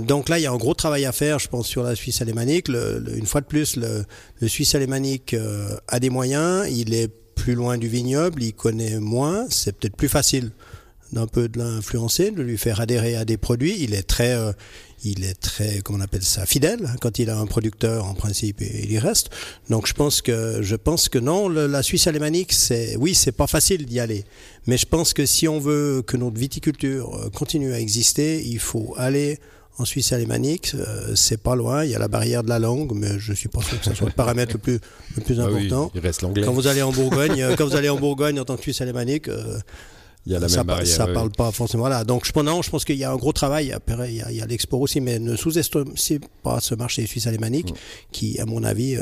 donc 0.00 0.28
là, 0.28 0.38
il 0.38 0.42
y 0.42 0.46
a 0.46 0.52
un 0.52 0.56
gros 0.56 0.74
travail 0.74 1.04
à 1.04 1.12
faire, 1.12 1.38
je 1.38 1.48
pense, 1.48 1.66
sur 1.66 1.82
la 1.82 1.94
Suisse 1.96 2.22
alémanique. 2.22 2.68
une 2.68 3.26
fois 3.26 3.40
de 3.40 3.46
plus, 3.46 3.76
le, 3.76 4.04
le 4.40 4.48
Suisse 4.48 4.74
alémanique 4.74 5.34
a 5.88 6.00
des 6.00 6.10
moyens, 6.10 6.66
il 6.70 6.94
est 6.94 7.10
plus 7.36 7.54
loin 7.54 7.78
du 7.78 7.86
vignoble, 7.86 8.42
il 8.42 8.52
connaît 8.52 8.98
moins, 8.98 9.46
c'est 9.50 9.76
peut-être 9.76 9.94
plus 9.94 10.08
facile 10.08 10.50
d'un 11.12 11.28
peu 11.28 11.48
de 11.48 11.58
l'influencer, 11.58 12.32
de 12.32 12.42
lui 12.42 12.58
faire 12.58 12.80
adhérer 12.80 13.14
à 13.14 13.24
des 13.24 13.36
produits. 13.36 13.76
Il 13.78 13.94
est 13.94 14.02
très, 14.02 14.32
euh, 14.32 14.52
il 15.04 15.24
est 15.24 15.40
très, 15.40 15.80
comment 15.80 15.98
on 15.98 16.02
appelle 16.02 16.24
ça, 16.24 16.46
fidèle. 16.46 16.90
Quand 17.00 17.20
il 17.20 17.30
a 17.30 17.38
un 17.38 17.46
producteur, 17.46 18.06
en 18.06 18.14
principe, 18.14 18.60
il 18.60 18.90
y 18.90 18.98
reste. 18.98 19.30
Donc 19.70 19.86
je 19.86 19.94
pense 19.94 20.20
que, 20.20 20.62
je 20.62 20.74
pense 20.74 21.08
que 21.08 21.18
non, 21.18 21.48
la 21.48 21.82
Suisse 21.82 22.08
alémanique, 22.08 22.52
c'est, 22.52 22.96
oui, 22.96 23.14
c'est 23.14 23.32
pas 23.32 23.46
facile 23.46 23.86
d'y 23.86 24.00
aller. 24.00 24.24
Mais 24.66 24.76
je 24.76 24.86
pense 24.86 25.12
que 25.12 25.26
si 25.26 25.46
on 25.46 25.60
veut 25.60 26.02
que 26.04 26.16
notre 26.16 26.38
viticulture 26.38 27.14
euh, 27.14 27.30
continue 27.30 27.72
à 27.72 27.78
exister, 27.78 28.42
il 28.44 28.58
faut 28.58 28.94
aller 28.96 29.38
en 29.78 29.84
Suisse 29.84 30.12
alémanique, 30.12 30.72
euh, 30.74 31.14
c'est 31.14 31.40
pas 31.40 31.54
loin. 31.54 31.84
Il 31.84 31.90
y 31.90 31.94
a 31.94 31.98
la 31.98 32.08
barrière 32.08 32.42
de 32.42 32.48
la 32.48 32.58
langue, 32.58 32.92
mais 32.94 33.18
je 33.18 33.32
suis 33.32 33.48
pas 33.48 33.60
sûr 33.60 33.78
que 33.78 33.84
ce 33.84 33.94
soit 33.94 34.06
le 34.06 34.12
paramètre 34.12 34.54
le 34.54 34.58
plus, 34.58 34.78
le 35.16 35.22
plus 35.22 35.40
ah 35.40 35.44
important. 35.44 35.90
il 35.94 36.00
reste 36.00 36.22
l'anglais. 36.22 36.44
Quand 36.44 36.52
vous 36.52 36.66
allez 36.66 36.82
en 36.82 36.92
Bourgogne, 36.92 37.42
euh, 37.42 37.54
quand 37.56 37.66
vous 37.66 37.76
allez 37.76 37.88
en 37.88 37.98
Bourgogne 37.98 38.40
en 38.40 38.44
tant 38.44 38.56
que 38.56 38.62
Suisse 38.62 38.80
alémanique, 38.80 39.28
euh, 39.28 39.58
il 40.24 40.32
y 40.32 40.34
a 40.34 40.40
la 40.40 40.48
ça, 40.48 40.58
même 40.58 40.66
barrière, 40.66 40.96
ça 40.96 41.06
parle 41.06 41.30
pas 41.30 41.52
forcément. 41.52 41.82
Voilà. 41.82 42.04
Donc 42.04 42.24
je 42.24 42.32
pense, 42.32 42.64
je 42.64 42.70
pense 42.70 42.84
qu'il 42.84 42.96
y 42.96 43.04
a 43.04 43.12
un 43.12 43.16
gros 43.16 43.32
travail. 43.32 43.70
Après, 43.70 44.10
il 44.10 44.16
y 44.16 44.22
a, 44.22 44.30
il 44.30 44.36
y 44.38 44.40
a 44.40 44.46
l'export 44.46 44.80
aussi, 44.80 45.00
mais 45.00 45.18
ne 45.18 45.36
sous-estimez 45.36 46.20
pas 46.42 46.58
ce 46.60 46.74
marché 46.74 47.06
suisse 47.06 47.26
alémanique, 47.26 47.70
mm. 47.70 47.76
qui, 48.12 48.40
à 48.40 48.46
mon 48.46 48.64
avis, 48.64 48.96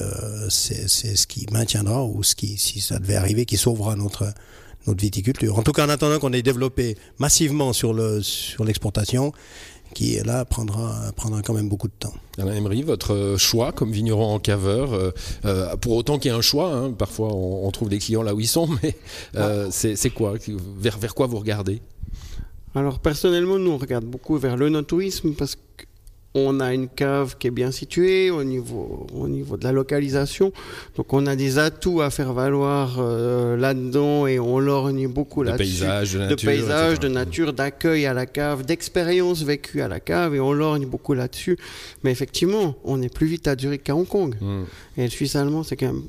c'est 0.51 0.87
ce 0.89 1.27
qui 1.27 1.47
maintiendra 1.51 2.05
ou 2.05 2.23
ce 2.23 2.35
qui, 2.35 2.59
si 2.59 2.81
ça 2.81 2.99
devait 2.99 3.17
arriver, 3.17 3.47
qui 3.47 3.57
sauvera 3.57 3.97
notre 3.97 4.27
notre 4.87 5.01
viticulture. 5.01 5.59
En 5.59 5.63
tout 5.63 5.73
cas, 5.73 5.87
en 5.87 5.89
attendant 5.89 6.19
qu'on 6.19 6.33
ait 6.33 6.43
développé 6.43 6.97
massivement 7.19 7.73
sur 7.73 7.95
le 7.95 8.23
sur 8.23 8.65
l'exportation 8.65 9.33
qui 9.95 10.19
là 10.25 10.45
prendra, 10.45 10.93
prendra 11.17 11.43
quand 11.43 11.55
même 11.55 11.69
beaucoup 11.69 11.89
de 11.89 11.95
temps. 11.99 12.13
Alain 12.39 12.55
Emery, 12.55 12.83
votre 12.83 13.37
choix 13.39 13.73
comme 13.73 13.93
vigneron 13.93 14.35
en 14.35 14.39
caveur, 14.39 15.13
pour 15.81 15.93
autant 15.93 16.19
qu'il 16.19 16.31
y 16.31 16.35
ait 16.35 16.37
un 16.37 16.43
choix, 16.43 16.73
hein, 16.73 16.93
parfois 16.93 17.33
on, 17.33 17.71
trouve 17.71 17.89
des 17.89 17.99
clients 17.99 18.23
là 18.23 18.35
où 18.35 18.41
ils 18.41 18.49
sont, 18.49 18.69
mais 18.83 18.97
c'est 19.71 20.11
quoi 20.11 20.35
vers, 20.79 20.99
vers 20.99 21.15
quoi 21.15 21.27
vous 21.27 21.39
regardez? 21.39 21.81
Alors 22.75 22.99
personnellement, 22.99 23.59
nous 23.59 23.71
on 23.71 23.79
regarde 23.79 24.05
beaucoup 24.05 24.37
vers 24.37 24.57
le 24.57 24.69
no-tourisme 24.69 25.33
parce 25.35 25.57
qu'on 26.35 26.59
a 26.59 26.75
une 26.75 26.89
cave 26.89 27.37
qui 27.39 27.47
est 27.47 27.53
bien 27.53 27.71
située 27.71 28.31
au 28.31 28.43
niveau, 28.43 29.07
au 29.15 29.29
niveau 29.29 29.57
de 29.57 29.65
la 29.65 29.73
localisation. 29.73 30.53
Donc 30.97 31.13
on 31.13 31.27
a 31.27 31.37
des 31.37 31.59
atouts 31.59 32.03
à 32.03 32.11
faire 32.11 32.33
valoir 32.33 32.97
euh, 32.99 33.57
là-dedans 33.57 34.27
et 34.27 34.41
on 34.41 34.59
lorgne 34.59 35.07
beaucoup 35.07 35.45
là-dessus. 35.45 35.81
Paysage, 35.81 36.15
de 36.15 36.19
nature, 36.19 36.37
de 36.37 36.47
paysage, 36.47 37.01
de 37.01 37.09
nature, 37.09 37.53
d'accueil 37.53 38.07
à 38.07 38.15
la 38.15 38.27
cave, 38.27 38.65
d'expérience 38.65 39.43
vécue 39.43 39.81
à 39.81 39.89
la 39.89 40.01
cave 40.01 40.35
et 40.35 40.41
on 40.41 40.53
lorgne 40.53 40.87
beaucoup 40.87 41.15
là-dessus. 41.15 41.57
Mais 42.03 42.11
effectivement, 42.11 42.75
on 42.85 43.01
est 43.01 43.15
plus 43.15 43.27
vite 43.29 43.47
à 43.47 43.57
Zurich 43.57 43.85
qu'à 43.85 43.95
Hong 43.95 44.09
Kong. 44.09 44.35
Hmm. 44.41 44.65
Et 44.97 45.05
le 45.05 45.11
Suisse 45.11 45.37
allemand, 45.37 45.63
c'est 45.63 45.77
quand 45.77 45.87
même 45.87 46.03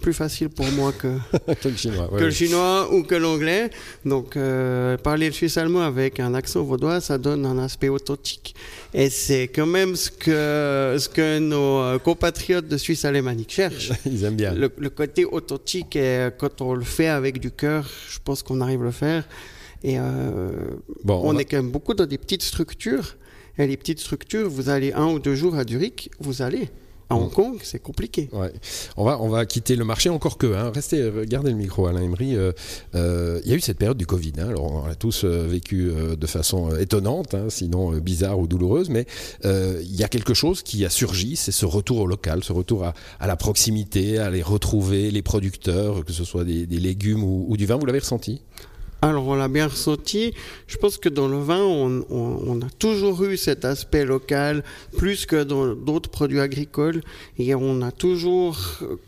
plus 0.00 0.12
facile 0.14 0.48
pour 0.48 0.66
moi 0.72 0.92
que, 0.92 1.08
le 1.64 1.76
chinois, 1.76 2.08
que 2.08 2.24
le 2.24 2.30
chinois 2.30 2.92
ou 2.92 3.02
que 3.02 3.14
l'anglais. 3.14 3.70
Donc, 4.04 4.36
euh, 4.36 4.96
parler 4.96 5.26
le 5.26 5.32
suisse 5.32 5.56
allemand 5.56 5.82
avec 5.82 6.20
un 6.20 6.34
accent 6.34 6.62
vaudois, 6.62 7.00
ça 7.00 7.18
donne 7.18 7.44
un 7.46 7.58
aspect 7.58 7.88
authentique. 7.88 8.54
Et 8.94 9.10
c'est 9.10 9.44
quand 9.44 9.66
même 9.66 9.96
ce 9.96 10.10
que, 10.10 10.96
ce 10.98 11.08
que 11.08 11.38
nos 11.38 11.78
euh, 11.78 11.98
compatriotes 11.98 12.66
de 12.66 12.76
Suisse 12.76 13.04
alémanique 13.04 13.52
cherchent. 13.52 13.92
Ils 14.06 14.24
aiment 14.24 14.36
bien. 14.36 14.54
Le, 14.54 14.68
côté 14.90 15.24
authentique, 15.24 15.96
et 15.96 16.28
quand 16.38 16.60
on 16.60 16.74
le 16.74 16.84
fait 16.84 17.08
avec 17.08 17.38
du 17.38 17.50
cœur, 17.50 17.88
je 18.08 18.18
pense 18.24 18.42
qu'on 18.42 18.60
arrive 18.60 18.82
à 18.82 18.86
le 18.86 18.90
faire. 18.90 19.24
Et 19.82 19.98
euh, 19.98 20.50
bon, 21.04 21.20
on, 21.24 21.38
est 21.38 21.44
quand 21.44 21.56
même 21.56 21.70
beaucoup 21.70 21.94
dans 21.94 22.06
des 22.06 22.18
petites 22.18 22.42
structures. 22.42 23.16
Et 23.58 23.66
les 23.66 23.76
petites 23.76 24.00
structures, 24.00 24.48
vous 24.48 24.68
allez 24.68 24.92
un 24.92 25.06
ou 25.06 25.18
deux 25.18 25.34
jours 25.34 25.54
à 25.56 25.64
Zurich, 25.64 26.10
vous 26.18 26.42
allez. 26.42 26.70
À 27.10 27.16
Hong 27.16 27.30
Kong, 27.30 27.58
c'est 27.64 27.80
compliqué. 27.80 28.28
Ouais. 28.32 28.52
On, 28.96 29.04
va, 29.04 29.20
on 29.20 29.28
va 29.28 29.44
quitter 29.44 29.74
le 29.74 29.84
marché 29.84 30.08
encore 30.08 30.38
que. 30.38 30.54
Hein. 30.54 30.70
Restez, 30.72 31.08
regardez 31.08 31.50
le 31.50 31.56
micro, 31.56 31.86
Alain 31.86 32.02
Emery. 32.02 32.36
Euh, 32.36 32.52
euh, 32.94 33.40
il 33.44 33.50
y 33.50 33.52
a 33.52 33.56
eu 33.56 33.60
cette 33.60 33.78
période 33.78 33.96
du 33.96 34.06
Covid. 34.06 34.32
Hein. 34.38 34.48
Alors, 34.48 34.72
on 34.72 34.86
l'a 34.86 34.94
tous 34.94 35.24
euh, 35.24 35.46
vécu 35.48 35.90
de 36.16 36.26
façon 36.26 36.76
étonnante, 36.76 37.34
hein, 37.34 37.46
sinon 37.48 37.90
bizarre 37.98 38.38
ou 38.38 38.46
douloureuse. 38.46 38.90
Mais 38.90 39.06
il 39.44 39.96
y 39.96 40.04
a 40.04 40.08
quelque 40.08 40.34
chose 40.34 40.62
qui 40.62 40.84
a 40.84 40.90
surgi, 40.90 41.34
c'est 41.34 41.52
ce 41.52 41.66
retour 41.66 41.98
au 41.98 42.06
local, 42.06 42.44
ce 42.44 42.52
retour 42.52 42.84
à, 42.84 42.94
à, 43.18 43.26
la 43.26 43.36
proximité, 43.36 44.18
à 44.18 44.30
les 44.30 44.42
retrouver, 44.42 45.10
les 45.10 45.22
producteurs, 45.22 46.04
que 46.04 46.12
ce 46.12 46.24
soit 46.24 46.44
des, 46.44 46.66
des 46.66 46.78
légumes 46.78 47.24
ou, 47.24 47.46
ou 47.48 47.56
du 47.56 47.66
vin. 47.66 47.76
Vous 47.76 47.86
l'avez 47.86 47.98
ressenti? 47.98 48.40
Alors 49.02 49.26
on 49.26 49.34
l'a 49.34 49.48
bien 49.48 49.66
ressenti. 49.66 50.34
Je 50.66 50.76
pense 50.76 50.98
que 50.98 51.08
dans 51.08 51.28
le 51.28 51.38
vin, 51.38 51.62
on, 51.62 52.60
a 52.60 52.70
toujours 52.78 53.24
eu 53.24 53.36
cet 53.36 53.64
aspect 53.64 54.04
local, 54.04 54.62
plus 54.96 55.26
que 55.26 55.42
dans 55.42 55.74
d'autres 55.74 56.10
produits 56.10 56.40
agricoles. 56.40 57.02
Et 57.38 57.54
on 57.54 57.80
a 57.82 57.92
toujours, 57.92 58.58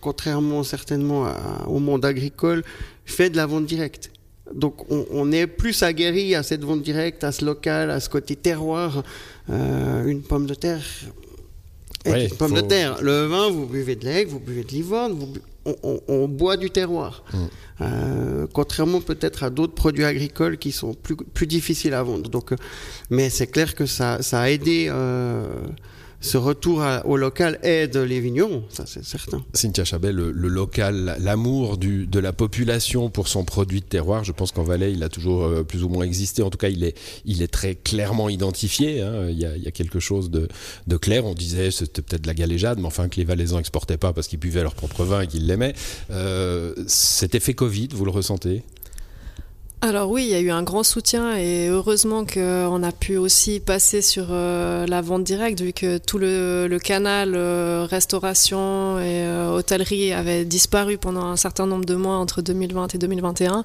contrairement 0.00 0.62
certainement 0.62 1.26
au 1.66 1.78
monde 1.78 2.04
agricole, 2.04 2.64
fait 3.04 3.30
de 3.30 3.36
la 3.36 3.46
vente 3.46 3.66
directe. 3.66 4.10
Donc 4.54 4.90
on, 4.90 5.32
est 5.32 5.46
plus 5.46 5.82
aguerri 5.82 6.34
à 6.34 6.42
cette 6.42 6.64
vente 6.64 6.82
directe, 6.82 7.24
à 7.24 7.32
ce 7.32 7.44
local, 7.44 7.90
à 7.90 8.00
ce 8.00 8.08
côté 8.08 8.36
terroir. 8.36 9.02
Euh, 9.50 10.06
une 10.06 10.22
pomme 10.22 10.46
de 10.46 10.54
terre, 10.54 10.82
une 12.06 12.28
pomme 12.30 12.54
de 12.54 12.60
terre. 12.60 13.02
Le 13.02 13.26
vin, 13.26 13.50
vous 13.50 13.66
buvez 13.66 13.96
de 13.96 14.04
l'aigle, 14.04 14.30
vous 14.30 14.40
buvez 14.40 14.64
de 14.64 14.70
l'ivonne, 14.70 15.18
on, 15.64 16.28
boit 16.28 16.56
du 16.56 16.70
terroir. 16.70 17.24
Mm. 17.32 17.38
Euh, 17.80 18.46
contrairement 18.52 19.00
peut-être 19.00 19.42
à 19.44 19.50
d'autres 19.50 19.74
produits 19.74 20.04
agricoles 20.04 20.58
qui 20.58 20.72
sont 20.72 20.94
plus, 20.94 21.16
plus 21.16 21.46
difficiles 21.46 21.94
à 21.94 22.02
vendre. 22.02 22.30
Donc, 22.30 22.52
euh, 22.52 22.56
mais 23.10 23.30
c'est 23.30 23.46
clair 23.46 23.74
que 23.74 23.86
ça, 23.86 24.22
ça 24.22 24.40
a 24.40 24.50
aidé 24.50 24.86
euh, 24.88 25.46
ce 26.22 26.38
retour 26.38 26.82
au 27.04 27.16
local 27.16 27.58
aide 27.62 27.96
les 27.96 28.20
vignerons, 28.20 28.62
ça 28.68 28.84
c'est 28.86 29.04
certain. 29.04 29.44
Cynthia 29.52 29.84
Chabet, 29.84 30.12
le, 30.12 30.30
local, 30.30 31.16
l'amour 31.20 31.76
de 31.78 32.18
la 32.18 32.32
population 32.32 33.10
pour 33.10 33.28
son 33.28 33.44
produit 33.44 33.80
de 33.80 33.86
terroir, 33.86 34.24
je 34.24 34.32
pense 34.32 34.52
qu'en 34.52 34.62
Valais, 34.62 34.92
il 34.92 35.02
a 35.02 35.08
toujours 35.08 35.42
euh, 35.44 35.62
plus 35.64 35.82
ou 35.82 35.88
moins 35.88 36.04
existé. 36.04 36.42
En 36.42 36.50
tout 36.50 36.58
cas, 36.58 36.68
il 36.68 36.84
est, 36.84 37.52
très 37.52 37.74
clairement 37.74 38.28
identifié. 38.28 39.02
Hein. 39.02 39.28
Il, 39.28 39.38
y 39.38 39.44
a, 39.44 39.70
quelque 39.70 40.00
chose 40.00 40.30
de, 40.30 40.48
clair. 40.96 41.26
On 41.26 41.34
disait 41.34 41.70
c'était 41.70 42.02
peut-être 42.02 42.22
de 42.22 42.26
la 42.28 42.34
galéjade, 42.34 42.78
mais 42.78 42.86
enfin 42.86 43.08
que 43.08 43.16
les 43.16 43.24
Valaisans 43.24 43.58
exportaient 43.58 43.96
pas 43.96 44.12
parce 44.12 44.28
qu'ils 44.28 44.38
buvaient 44.38 44.62
leur 44.62 44.74
propre 44.74 45.04
vin 45.04 45.22
et 45.22 45.26
qu'ils 45.26 45.46
l'aimaient. 45.46 45.74
Euh, 46.10 46.74
cet 46.86 47.34
effet 47.34 47.54
Covid, 47.54 47.88
vous 47.92 48.04
le 48.04 48.10
ressentez? 48.10 48.62
Alors 49.84 50.08
oui, 50.08 50.22
il 50.22 50.30
y 50.30 50.34
a 50.36 50.40
eu 50.40 50.52
un 50.52 50.62
grand 50.62 50.84
soutien 50.84 51.36
et 51.36 51.66
heureusement 51.66 52.24
qu'on 52.24 52.82
a 52.84 52.92
pu 52.92 53.16
aussi 53.16 53.58
passer 53.58 54.00
sur 54.00 54.28
euh, 54.30 54.86
la 54.86 55.00
vente 55.00 55.24
directe 55.24 55.60
vu 55.60 55.72
que 55.72 55.98
tout 55.98 56.18
le, 56.18 56.78
canal 56.78 57.32
euh, 57.34 57.84
restauration 57.90 59.00
et 59.00 59.26
euh, 59.26 59.50
hôtellerie 59.50 60.12
avait 60.12 60.44
disparu 60.44 60.98
pendant 60.98 61.24
un 61.24 61.36
certain 61.36 61.66
nombre 61.66 61.84
de 61.84 61.96
mois 61.96 62.14
entre 62.14 62.42
2020 62.42 62.94
et 62.94 62.98
2021. 62.98 63.64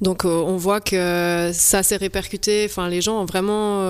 Donc 0.00 0.24
on 0.24 0.56
voit 0.56 0.80
que 0.80 1.50
ça 1.52 1.82
s'est 1.82 1.96
répercuté, 1.96 2.66
enfin 2.70 2.88
les 2.88 3.00
gens 3.00 3.20
ont 3.20 3.26
vraiment 3.26 3.82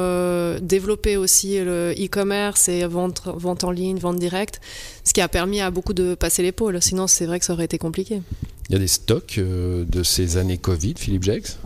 développé 0.61 1.19
aussi 1.19 1.61
le 1.61 1.93
e-commerce 1.93 2.71
et 2.71 2.87
vente, 2.87 3.23
vente 3.27 3.65
en 3.65 3.71
ligne, 3.71 3.99
vente 3.99 4.17
directe, 4.17 4.63
ce 5.05 5.13
qui 5.13 5.21
a 5.21 5.29
permis 5.29 5.61
à 5.61 5.71
beaucoup 5.71 5.93
de 5.93 6.15
passer 6.15 6.43
l'épaule. 6.43 6.81
Sinon 6.81 7.07
c'est 7.07 7.27
vrai 7.27 7.39
que 7.39 7.45
ça 7.45 7.53
aurait 7.53 7.67
été 7.67 7.77
compliqué. 7.77 8.23
Il 8.71 8.75
y 8.75 8.77
a 8.77 8.79
des 8.79 8.87
stocks 8.87 9.39
euh, 9.39 9.85
de 9.85 10.05
ces 10.05 10.37
années 10.37 10.57
Covid, 10.57 10.95
Philippe 10.97 11.25
Jex 11.25 11.59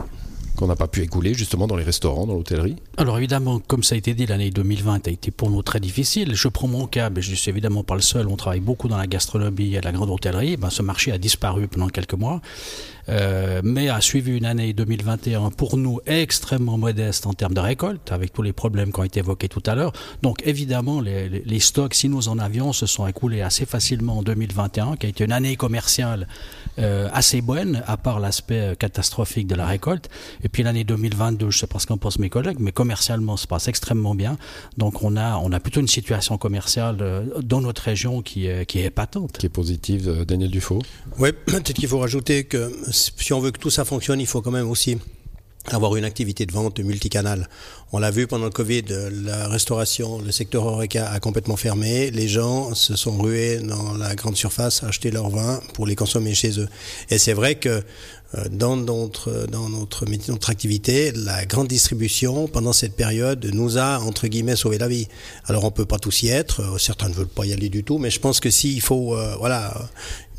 qu'on 0.56 0.68
n'a 0.68 0.76
pas 0.76 0.86
pu 0.86 1.02
écouler 1.02 1.34
justement 1.34 1.66
dans 1.66 1.76
les 1.76 1.84
restaurants, 1.84 2.26
dans 2.26 2.34
l'hôtellerie 2.34 2.76
Alors 2.96 3.18
évidemment, 3.18 3.60
comme 3.66 3.82
ça 3.82 3.94
a 3.94 3.98
été 3.98 4.14
dit, 4.14 4.26
l'année 4.26 4.50
2020 4.50 5.08
a 5.08 5.10
été 5.10 5.30
pour 5.30 5.50
nous 5.50 5.62
très 5.62 5.80
difficile. 5.80 6.34
Je 6.34 6.48
prends 6.48 6.68
mon 6.68 6.86
cas, 6.86 7.10
mais 7.10 7.22
je 7.22 7.30
ne 7.32 7.36
suis 7.36 7.50
évidemment 7.50 7.82
pas 7.82 7.94
le 7.94 8.00
seul. 8.00 8.28
On 8.28 8.36
travaille 8.36 8.60
beaucoup 8.60 8.88
dans 8.88 8.96
la 8.96 9.06
gastronomie 9.06 9.74
et 9.74 9.80
la 9.80 9.92
grande 9.92 10.10
hôtellerie. 10.10 10.56
Ben, 10.56 10.70
ce 10.70 10.82
marché 10.82 11.12
a 11.12 11.18
disparu 11.18 11.66
pendant 11.66 11.88
quelques 11.88 12.14
mois. 12.14 12.40
Euh, 13.08 13.60
mais 13.62 13.88
a 13.88 14.00
suivi 14.00 14.36
une 14.36 14.44
année 14.44 14.72
2021 14.72 15.50
pour 15.50 15.76
nous 15.76 16.00
extrêmement 16.06 16.78
modeste 16.78 17.26
en 17.26 17.32
termes 17.32 17.54
de 17.54 17.60
récolte, 17.60 18.12
avec 18.12 18.32
tous 18.32 18.42
les 18.42 18.52
problèmes 18.52 18.92
qui 18.92 19.00
ont 19.00 19.04
été 19.04 19.20
évoqués 19.20 19.48
tout 19.48 19.62
à 19.66 19.74
l'heure. 19.74 19.92
Donc 20.22 20.42
évidemment, 20.44 21.00
les, 21.00 21.28
les, 21.28 21.60
stocks, 21.60 21.94
si 21.94 22.08
nous 22.08 22.28
en 22.28 22.38
avions, 22.38 22.72
se 22.72 22.86
sont 22.86 23.06
écoulés 23.06 23.42
assez 23.42 23.66
facilement 23.66 24.18
en 24.18 24.22
2021, 24.22 24.96
qui 24.96 25.06
a 25.06 25.08
été 25.08 25.24
une 25.24 25.32
année 25.32 25.56
commerciale 25.56 26.26
euh, 26.78 27.08
assez 27.12 27.40
bonne, 27.40 27.82
à 27.86 27.96
part 27.96 28.20
l'aspect 28.20 28.60
euh, 28.60 28.74
catastrophique 28.74 29.46
de 29.46 29.54
la 29.54 29.66
récolte. 29.66 30.08
Et 30.42 30.48
puis 30.48 30.62
l'année 30.62 30.84
2022, 30.84 31.50
je 31.50 31.58
sais 31.58 31.66
pas 31.66 31.78
ce 31.78 31.86
qu'en 31.86 31.98
pensent 31.98 32.18
mes 32.18 32.30
collègues, 32.30 32.58
mais 32.58 32.72
commercialement, 32.72 33.36
ça 33.36 33.46
passe 33.46 33.68
extrêmement 33.68 34.14
bien. 34.14 34.38
Donc 34.78 35.02
on 35.02 35.16
a, 35.16 35.36
on 35.38 35.52
a 35.52 35.60
plutôt 35.60 35.80
une 35.80 35.88
situation 35.88 36.38
commerciale 36.38 36.96
dans 37.42 37.60
notre 37.60 37.82
région 37.82 38.22
qui 38.22 38.46
est, 38.46 38.66
qui 38.66 38.80
est 38.80 38.84
épatante. 38.84 39.38
Qui 39.38 39.46
est 39.46 39.50
positive, 39.50 40.24
Daniel 40.26 40.50
Dufault 40.50 40.82
Oui, 41.18 41.30
peut-être 41.46 41.74
qu'il 41.74 41.88
faut 41.88 41.98
rajouter 41.98 42.44
que 42.44 42.72
si 42.94 43.32
on 43.32 43.40
veut 43.40 43.50
que 43.50 43.58
tout 43.58 43.70
ça 43.70 43.84
fonctionne, 43.84 44.20
il 44.20 44.26
faut 44.26 44.40
quand 44.40 44.50
même 44.50 44.70
aussi 44.70 44.98
avoir 45.70 45.96
une 45.96 46.04
activité 46.04 46.44
de 46.46 46.52
vente 46.52 46.78
multicanal. 46.80 47.48
On 47.92 47.98
l'a 47.98 48.10
vu 48.10 48.26
pendant 48.26 48.44
le 48.44 48.50
Covid, 48.50 48.84
la 49.24 49.48
restauration, 49.48 50.20
le 50.20 50.30
secteur 50.30 50.66
Horeca 50.66 51.10
a 51.10 51.20
complètement 51.20 51.56
fermé. 51.56 52.10
Les 52.10 52.28
gens 52.28 52.74
se 52.74 52.96
sont 52.96 53.16
rués 53.16 53.58
dans 53.58 53.94
la 53.94 54.14
grande 54.14 54.36
surface 54.36 54.82
acheter 54.82 55.10
leur 55.10 55.30
vin 55.30 55.60
pour 55.72 55.86
les 55.86 55.96
consommer 55.96 56.34
chez 56.34 56.60
eux. 56.60 56.68
Et 57.10 57.18
c'est 57.18 57.32
vrai 57.32 57.54
que 57.54 57.82
euh, 58.34 58.44
dans 58.50 58.76
notre, 58.76 59.46
dans 59.46 59.68
notre, 59.68 60.04
activité, 60.50 61.12
la 61.12 61.44
grande 61.46 61.68
distribution, 61.68 62.48
pendant 62.48 62.72
cette 62.72 62.94
période, 62.94 63.48
nous 63.52 63.78
a, 63.78 63.98
entre 63.98 64.26
guillemets, 64.26 64.56
sauvé 64.56 64.78
la 64.78 64.88
vie. 64.88 65.08
Alors, 65.46 65.64
on 65.64 65.70
peut 65.70 65.84
pas 65.84 65.98
tous 65.98 66.22
y 66.22 66.28
être. 66.28 66.60
Euh, 66.60 66.78
certains 66.78 67.08
ne 67.08 67.14
veulent 67.14 67.26
pas 67.26 67.46
y 67.46 67.52
aller 67.52 67.68
du 67.68 67.84
tout, 67.84 67.98
mais 67.98 68.10
je 68.10 68.20
pense 68.20 68.40
que 68.40 68.50
s'il 68.50 68.80
faut, 68.80 69.16
euh, 69.16 69.36
voilà, 69.38 69.88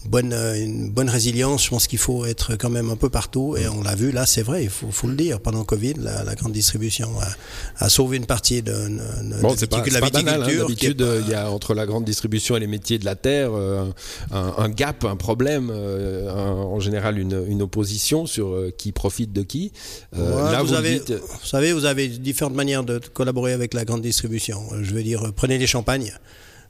bonne, 0.06 0.34
euh, 0.34 0.56
une 0.56 0.90
bonne 0.90 1.10
résilience. 1.10 1.66
Je 1.66 1.70
pense 1.70 1.88
qu'il 1.88 2.00
faut 2.00 2.26
être 2.26 2.56
quand 2.56 2.70
même 2.70 2.90
un 2.90 2.96
peu 2.96 3.10
partout. 3.10 3.56
Et 3.58 3.68
on 3.68 3.82
l'a 3.82 3.96
vu, 3.96 4.12
là, 4.12 4.26
c'est 4.26 4.42
vrai, 4.42 4.64
il 4.64 4.70
faut, 4.70 4.92
faut, 4.92 5.08
le 5.08 5.16
dire. 5.16 5.40
Pendant 5.40 5.64
Covid, 5.64 5.96
la, 6.00 6.24
la 6.24 6.36
grande 6.36 6.52
distribution 6.54 7.10
a, 7.20 7.86
a, 7.86 7.90
sauvé 7.90 8.18
une 8.18 8.26
partie 8.26 8.62
de, 8.62 8.72
de, 8.72 9.42
bon, 9.42 9.56
pas, 9.56 9.82
de 9.82 9.94
la 9.94 10.00
pas 10.00 10.10
banal, 10.10 10.44
hein. 10.44 10.58
D'habitude, 10.60 11.06
il 11.22 11.30
y 11.30 11.34
a 11.34 11.50
entre 11.52 11.74
la 11.74 11.86
grande 11.86 12.06
distribution 12.06 12.56
et 12.56 12.60
les 12.60 12.68
métiers 12.68 13.00
de 13.00 13.06
la 13.06 13.16
terre 13.16 13.52
euh, 13.54 13.86
un, 14.32 14.54
un, 14.58 14.70
gap, 14.70 15.04
un 15.06 15.16
problème, 15.16 15.70
euh, 15.72 16.30
en 16.32 16.80
général 16.80 17.18
une, 17.18 17.46
une, 17.48 17.62
opposition 17.62 18.26
sur 18.26 18.56
qui 18.78 18.92
profite 18.92 19.34
de 19.34 19.42
qui. 19.42 19.72
là, 20.14 20.62
vous, 20.62 20.74
avez, 20.74 21.00
vous 21.00 21.46
savez, 21.46 21.74
vous 21.74 21.86
avez 21.86 22.08
différentes 22.08 22.54
manières 22.54 22.84
de 22.84 23.00
collaborer 23.14 23.54
avec 23.54 23.74
la 23.74 23.86
grande 23.86 24.02
distribution. 24.02 24.62
Je 24.82 24.94
veux 24.94 25.04
dire, 25.04 25.32
prenez 25.36 25.58
les 25.58 25.68
champagnes. 25.68 26.14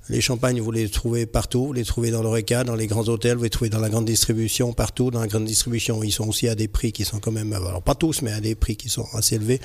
Les 0.07 0.21
champagnes, 0.21 0.61
vous 0.61 0.69
les 0.69 0.87
trouvez 0.87 1.25
partout. 1.25 1.65
Vous 1.65 1.73
les 1.73 1.83
trouvez 1.83 2.11
dans 2.11 2.21
l'Oreca, 2.21 2.63
dans 2.63 2.75
les 2.75 2.85
grands 2.85 3.07
hôtels, 3.09 3.37
vous 3.37 3.43
les 3.43 3.49
trouvez 3.49 3.71
dans 3.71 3.79
la 3.79 3.89
grande 3.89 4.05
distribution, 4.05 4.71
partout. 4.71 5.09
Dans 5.09 5.19
la 5.19 5.25
grande 5.25 5.45
distribution, 5.45 6.03
ils 6.03 6.11
sont 6.11 6.27
aussi 6.27 6.47
à 6.47 6.53
des 6.53 6.67
prix 6.67 6.91
qui 6.91 7.05
sont 7.05 7.17
quand 7.17 7.31
même, 7.31 7.53
alors 7.53 7.81
pas 7.81 7.95
tous, 7.95 8.21
mais 8.21 8.31
à 8.31 8.39
des 8.39 8.53
prix 8.53 8.75
qui 8.75 8.87
sont 8.87 9.07
assez 9.13 9.35
élevés. 9.35 9.59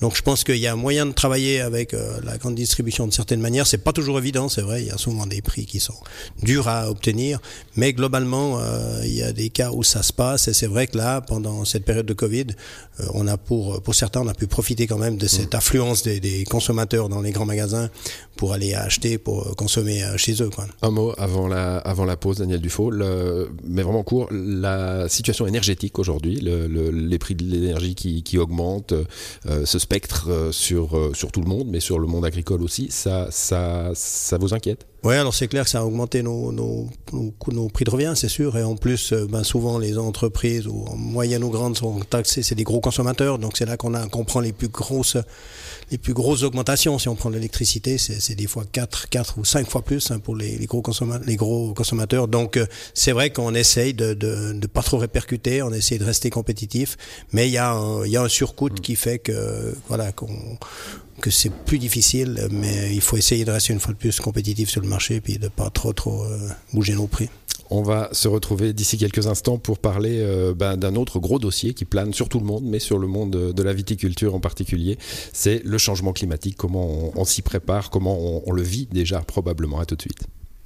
Donc 0.00 0.16
je 0.16 0.22
pense 0.22 0.44
qu'il 0.44 0.56
y 0.56 0.66
a 0.66 0.74
moyen 0.76 1.04
de 1.04 1.12
travailler 1.12 1.60
avec 1.60 1.92
euh, 1.92 2.20
la 2.24 2.38
grande 2.38 2.54
distribution 2.54 3.06
de 3.06 3.12
certaines 3.12 3.42
manières. 3.42 3.66
C'est 3.66 3.84
pas 3.84 3.92
toujours 3.92 4.16
évident, 4.18 4.48
c'est 4.48 4.62
vrai. 4.62 4.80
Il 4.80 4.88
y 4.88 4.90
a 4.90 4.96
souvent 4.96 5.26
des 5.26 5.42
prix 5.42 5.66
qui 5.66 5.78
sont 5.78 5.98
durs 6.42 6.68
à 6.68 6.88
obtenir, 6.88 7.38
mais 7.76 7.92
globalement, 7.92 8.60
euh, 8.60 9.02
il 9.04 9.14
y 9.14 9.22
a 9.22 9.32
des 9.32 9.50
cas 9.50 9.72
où 9.72 9.82
ça 9.82 10.02
se 10.02 10.14
passe. 10.14 10.48
Et 10.48 10.54
c'est 10.54 10.68
vrai 10.68 10.86
que 10.86 10.96
là, 10.96 11.20
pendant 11.20 11.66
cette 11.66 11.84
période 11.84 12.06
de 12.06 12.14
Covid, 12.14 12.46
euh, 13.00 13.06
on 13.12 13.28
a 13.28 13.36
pour 13.36 13.82
pour 13.82 13.94
certains, 13.94 14.22
on 14.22 14.28
a 14.28 14.34
pu 14.34 14.46
profiter 14.46 14.86
quand 14.86 14.98
même 14.98 15.18
de 15.18 15.26
cette 15.26 15.52
mmh. 15.52 15.58
affluence 15.58 16.02
des, 16.02 16.18
des 16.18 16.44
consommateurs 16.44 17.10
dans 17.10 17.20
les 17.20 17.32
grands 17.32 17.44
magasins 17.44 17.90
pour 18.36 18.54
aller 18.54 18.72
acheter, 18.72 19.18
pour 19.18 19.54
consommer 19.54 19.81
chez 20.16 20.42
eux. 20.42 20.50
Un 20.82 20.90
mot 20.90 21.12
avant 21.18 21.48
la, 21.48 21.78
avant 21.78 22.04
la 22.04 22.16
pause, 22.16 22.38
Daniel 22.38 22.60
Dufault, 22.60 22.92
mais 23.64 23.82
vraiment 23.82 24.02
court, 24.02 24.28
la 24.30 25.08
situation 25.08 25.46
énergétique 25.46 25.98
aujourd'hui, 25.98 26.36
le, 26.40 26.90
les 26.90 27.18
prix 27.18 27.34
de 27.34 27.44
l'énergie 27.44 27.94
qui, 27.94 28.22
qui, 28.22 28.38
augmentent, 28.38 28.94
euh, 29.46 29.66
ce 29.66 29.78
spectre 29.78 30.28
euh, 30.30 30.52
sur, 30.52 30.96
euh, 30.96 31.12
sur 31.14 31.32
tout 31.32 31.40
le 31.40 31.48
monde, 31.48 31.68
mais 31.68 31.80
sur 31.80 31.98
le 31.98 32.06
monde 32.06 32.24
agricole 32.24 32.62
aussi, 32.62 32.88
ça, 32.90 33.28
ça, 33.30 33.90
ça 33.94 34.38
vous 34.38 34.54
inquiète? 34.54 34.86
Oui, 35.04 35.16
alors 35.16 35.34
c'est 35.34 35.48
clair 35.48 35.64
que 35.64 35.70
ça 35.70 35.80
a 35.80 35.84
augmenté 35.84 36.22
nos, 36.22 36.52
nos, 36.52 36.88
nos, 37.12 37.34
nos 37.48 37.68
prix 37.68 37.84
de 37.84 37.90
revient, 37.90 38.12
c'est 38.14 38.28
sûr. 38.28 38.56
Et 38.56 38.62
en 38.62 38.76
plus, 38.76 39.12
ben 39.12 39.42
souvent 39.42 39.78
les 39.78 39.98
entreprises, 39.98 40.66
ou 40.68 40.84
moyennes 40.96 41.42
ou 41.42 41.50
grandes, 41.50 41.76
sont 41.76 42.00
taxées, 42.00 42.42
c'est 42.42 42.54
des 42.54 42.64
gros 42.64 42.80
consommateurs. 42.80 43.38
Donc 43.38 43.56
c'est 43.56 43.66
là 43.66 43.76
qu'on 43.76 43.94
a 43.94 44.06
qu'on 44.06 44.24
prend 44.24 44.40
les 44.40 44.52
plus 44.52 44.68
grosses 44.68 45.16
les 45.90 45.98
plus 45.98 46.14
grosses 46.14 46.42
augmentations. 46.42 46.98
Si 46.98 47.08
on 47.08 47.14
prend 47.14 47.30
l'électricité, 47.30 47.98
c'est 47.98 48.34
des 48.34 48.46
fois 48.46 48.64
4, 48.70 49.08
4 49.08 49.38
ou 49.38 49.44
5 49.44 49.68
fois 49.68 49.82
plus 49.82 50.10
hein, 50.10 50.18
pour 50.18 50.34
les, 50.34 50.56
les, 50.56 50.66
gros 50.66 50.82
les 51.26 51.36
gros 51.36 51.74
consommateurs. 51.74 52.28
Donc 52.28 52.58
c'est 52.94 53.12
vrai 53.12 53.30
qu'on 53.30 53.54
essaye 53.54 53.94
de, 53.94 54.14
de, 54.14 54.52
de 54.52 54.66
pas 54.66 54.82
trop 54.82 54.98
répercuter, 54.98 55.62
on 55.62 55.72
essaye 55.72 55.98
de 55.98 56.04
rester 56.04 56.30
compétitif, 56.30 56.96
mais 57.32 57.48
il 57.48 57.52
y 57.52 57.58
a 57.58 57.70
un, 57.70 58.04
il 58.04 58.10
y 58.10 58.16
a 58.16 58.22
un 58.22 58.28
surcoût 58.28 58.70
mm. 58.70 58.80
qui 58.80 58.96
fait 58.96 59.18
que 59.18 59.74
voilà 59.88 60.12
qu'on 60.12 60.58
que 61.22 61.30
c'est 61.30 61.50
plus 61.50 61.78
difficile, 61.78 62.48
mais 62.50 62.94
il 62.94 63.00
faut 63.00 63.16
essayer 63.16 63.46
de 63.46 63.50
rester 63.50 63.72
une 63.72 63.80
fois 63.80 63.94
de 63.94 63.98
plus 63.98 64.20
compétitif 64.20 64.68
sur 64.68 64.82
le 64.82 64.88
marché, 64.88 65.20
puis 65.20 65.38
de 65.38 65.48
pas 65.48 65.70
trop 65.70 65.94
trop 65.94 66.24
euh, 66.24 66.48
bouger 66.74 66.94
nos 66.94 67.06
prix. 67.06 67.30
On 67.70 67.82
va 67.82 68.10
se 68.12 68.28
retrouver 68.28 68.74
d'ici 68.74 68.98
quelques 68.98 69.28
instants 69.28 69.56
pour 69.56 69.78
parler 69.78 70.18
euh, 70.20 70.52
ben, 70.52 70.76
d'un 70.76 70.94
autre 70.96 71.20
gros 71.20 71.38
dossier 71.38 71.72
qui 71.72 71.86
plane 71.86 72.12
sur 72.12 72.28
tout 72.28 72.40
le 72.40 72.44
monde, 72.44 72.64
mais 72.64 72.80
sur 72.80 72.98
le 72.98 73.06
monde 73.06 73.30
de 73.30 73.62
la 73.62 73.72
viticulture 73.72 74.34
en 74.34 74.40
particulier. 74.40 74.98
C'est 75.32 75.62
le 75.64 75.78
changement 75.78 76.12
climatique, 76.12 76.56
comment 76.58 77.12
on, 77.16 77.24
s'y 77.24 77.40
prépare, 77.40 77.88
comment 77.88 78.42
on 78.46 78.52
le 78.52 78.62
vit 78.62 78.86
déjà? 78.90 79.20
Probablement. 79.20 79.78
À 79.78 79.86
tout 79.86 79.96
de 79.96 80.02
suite. 80.02 80.26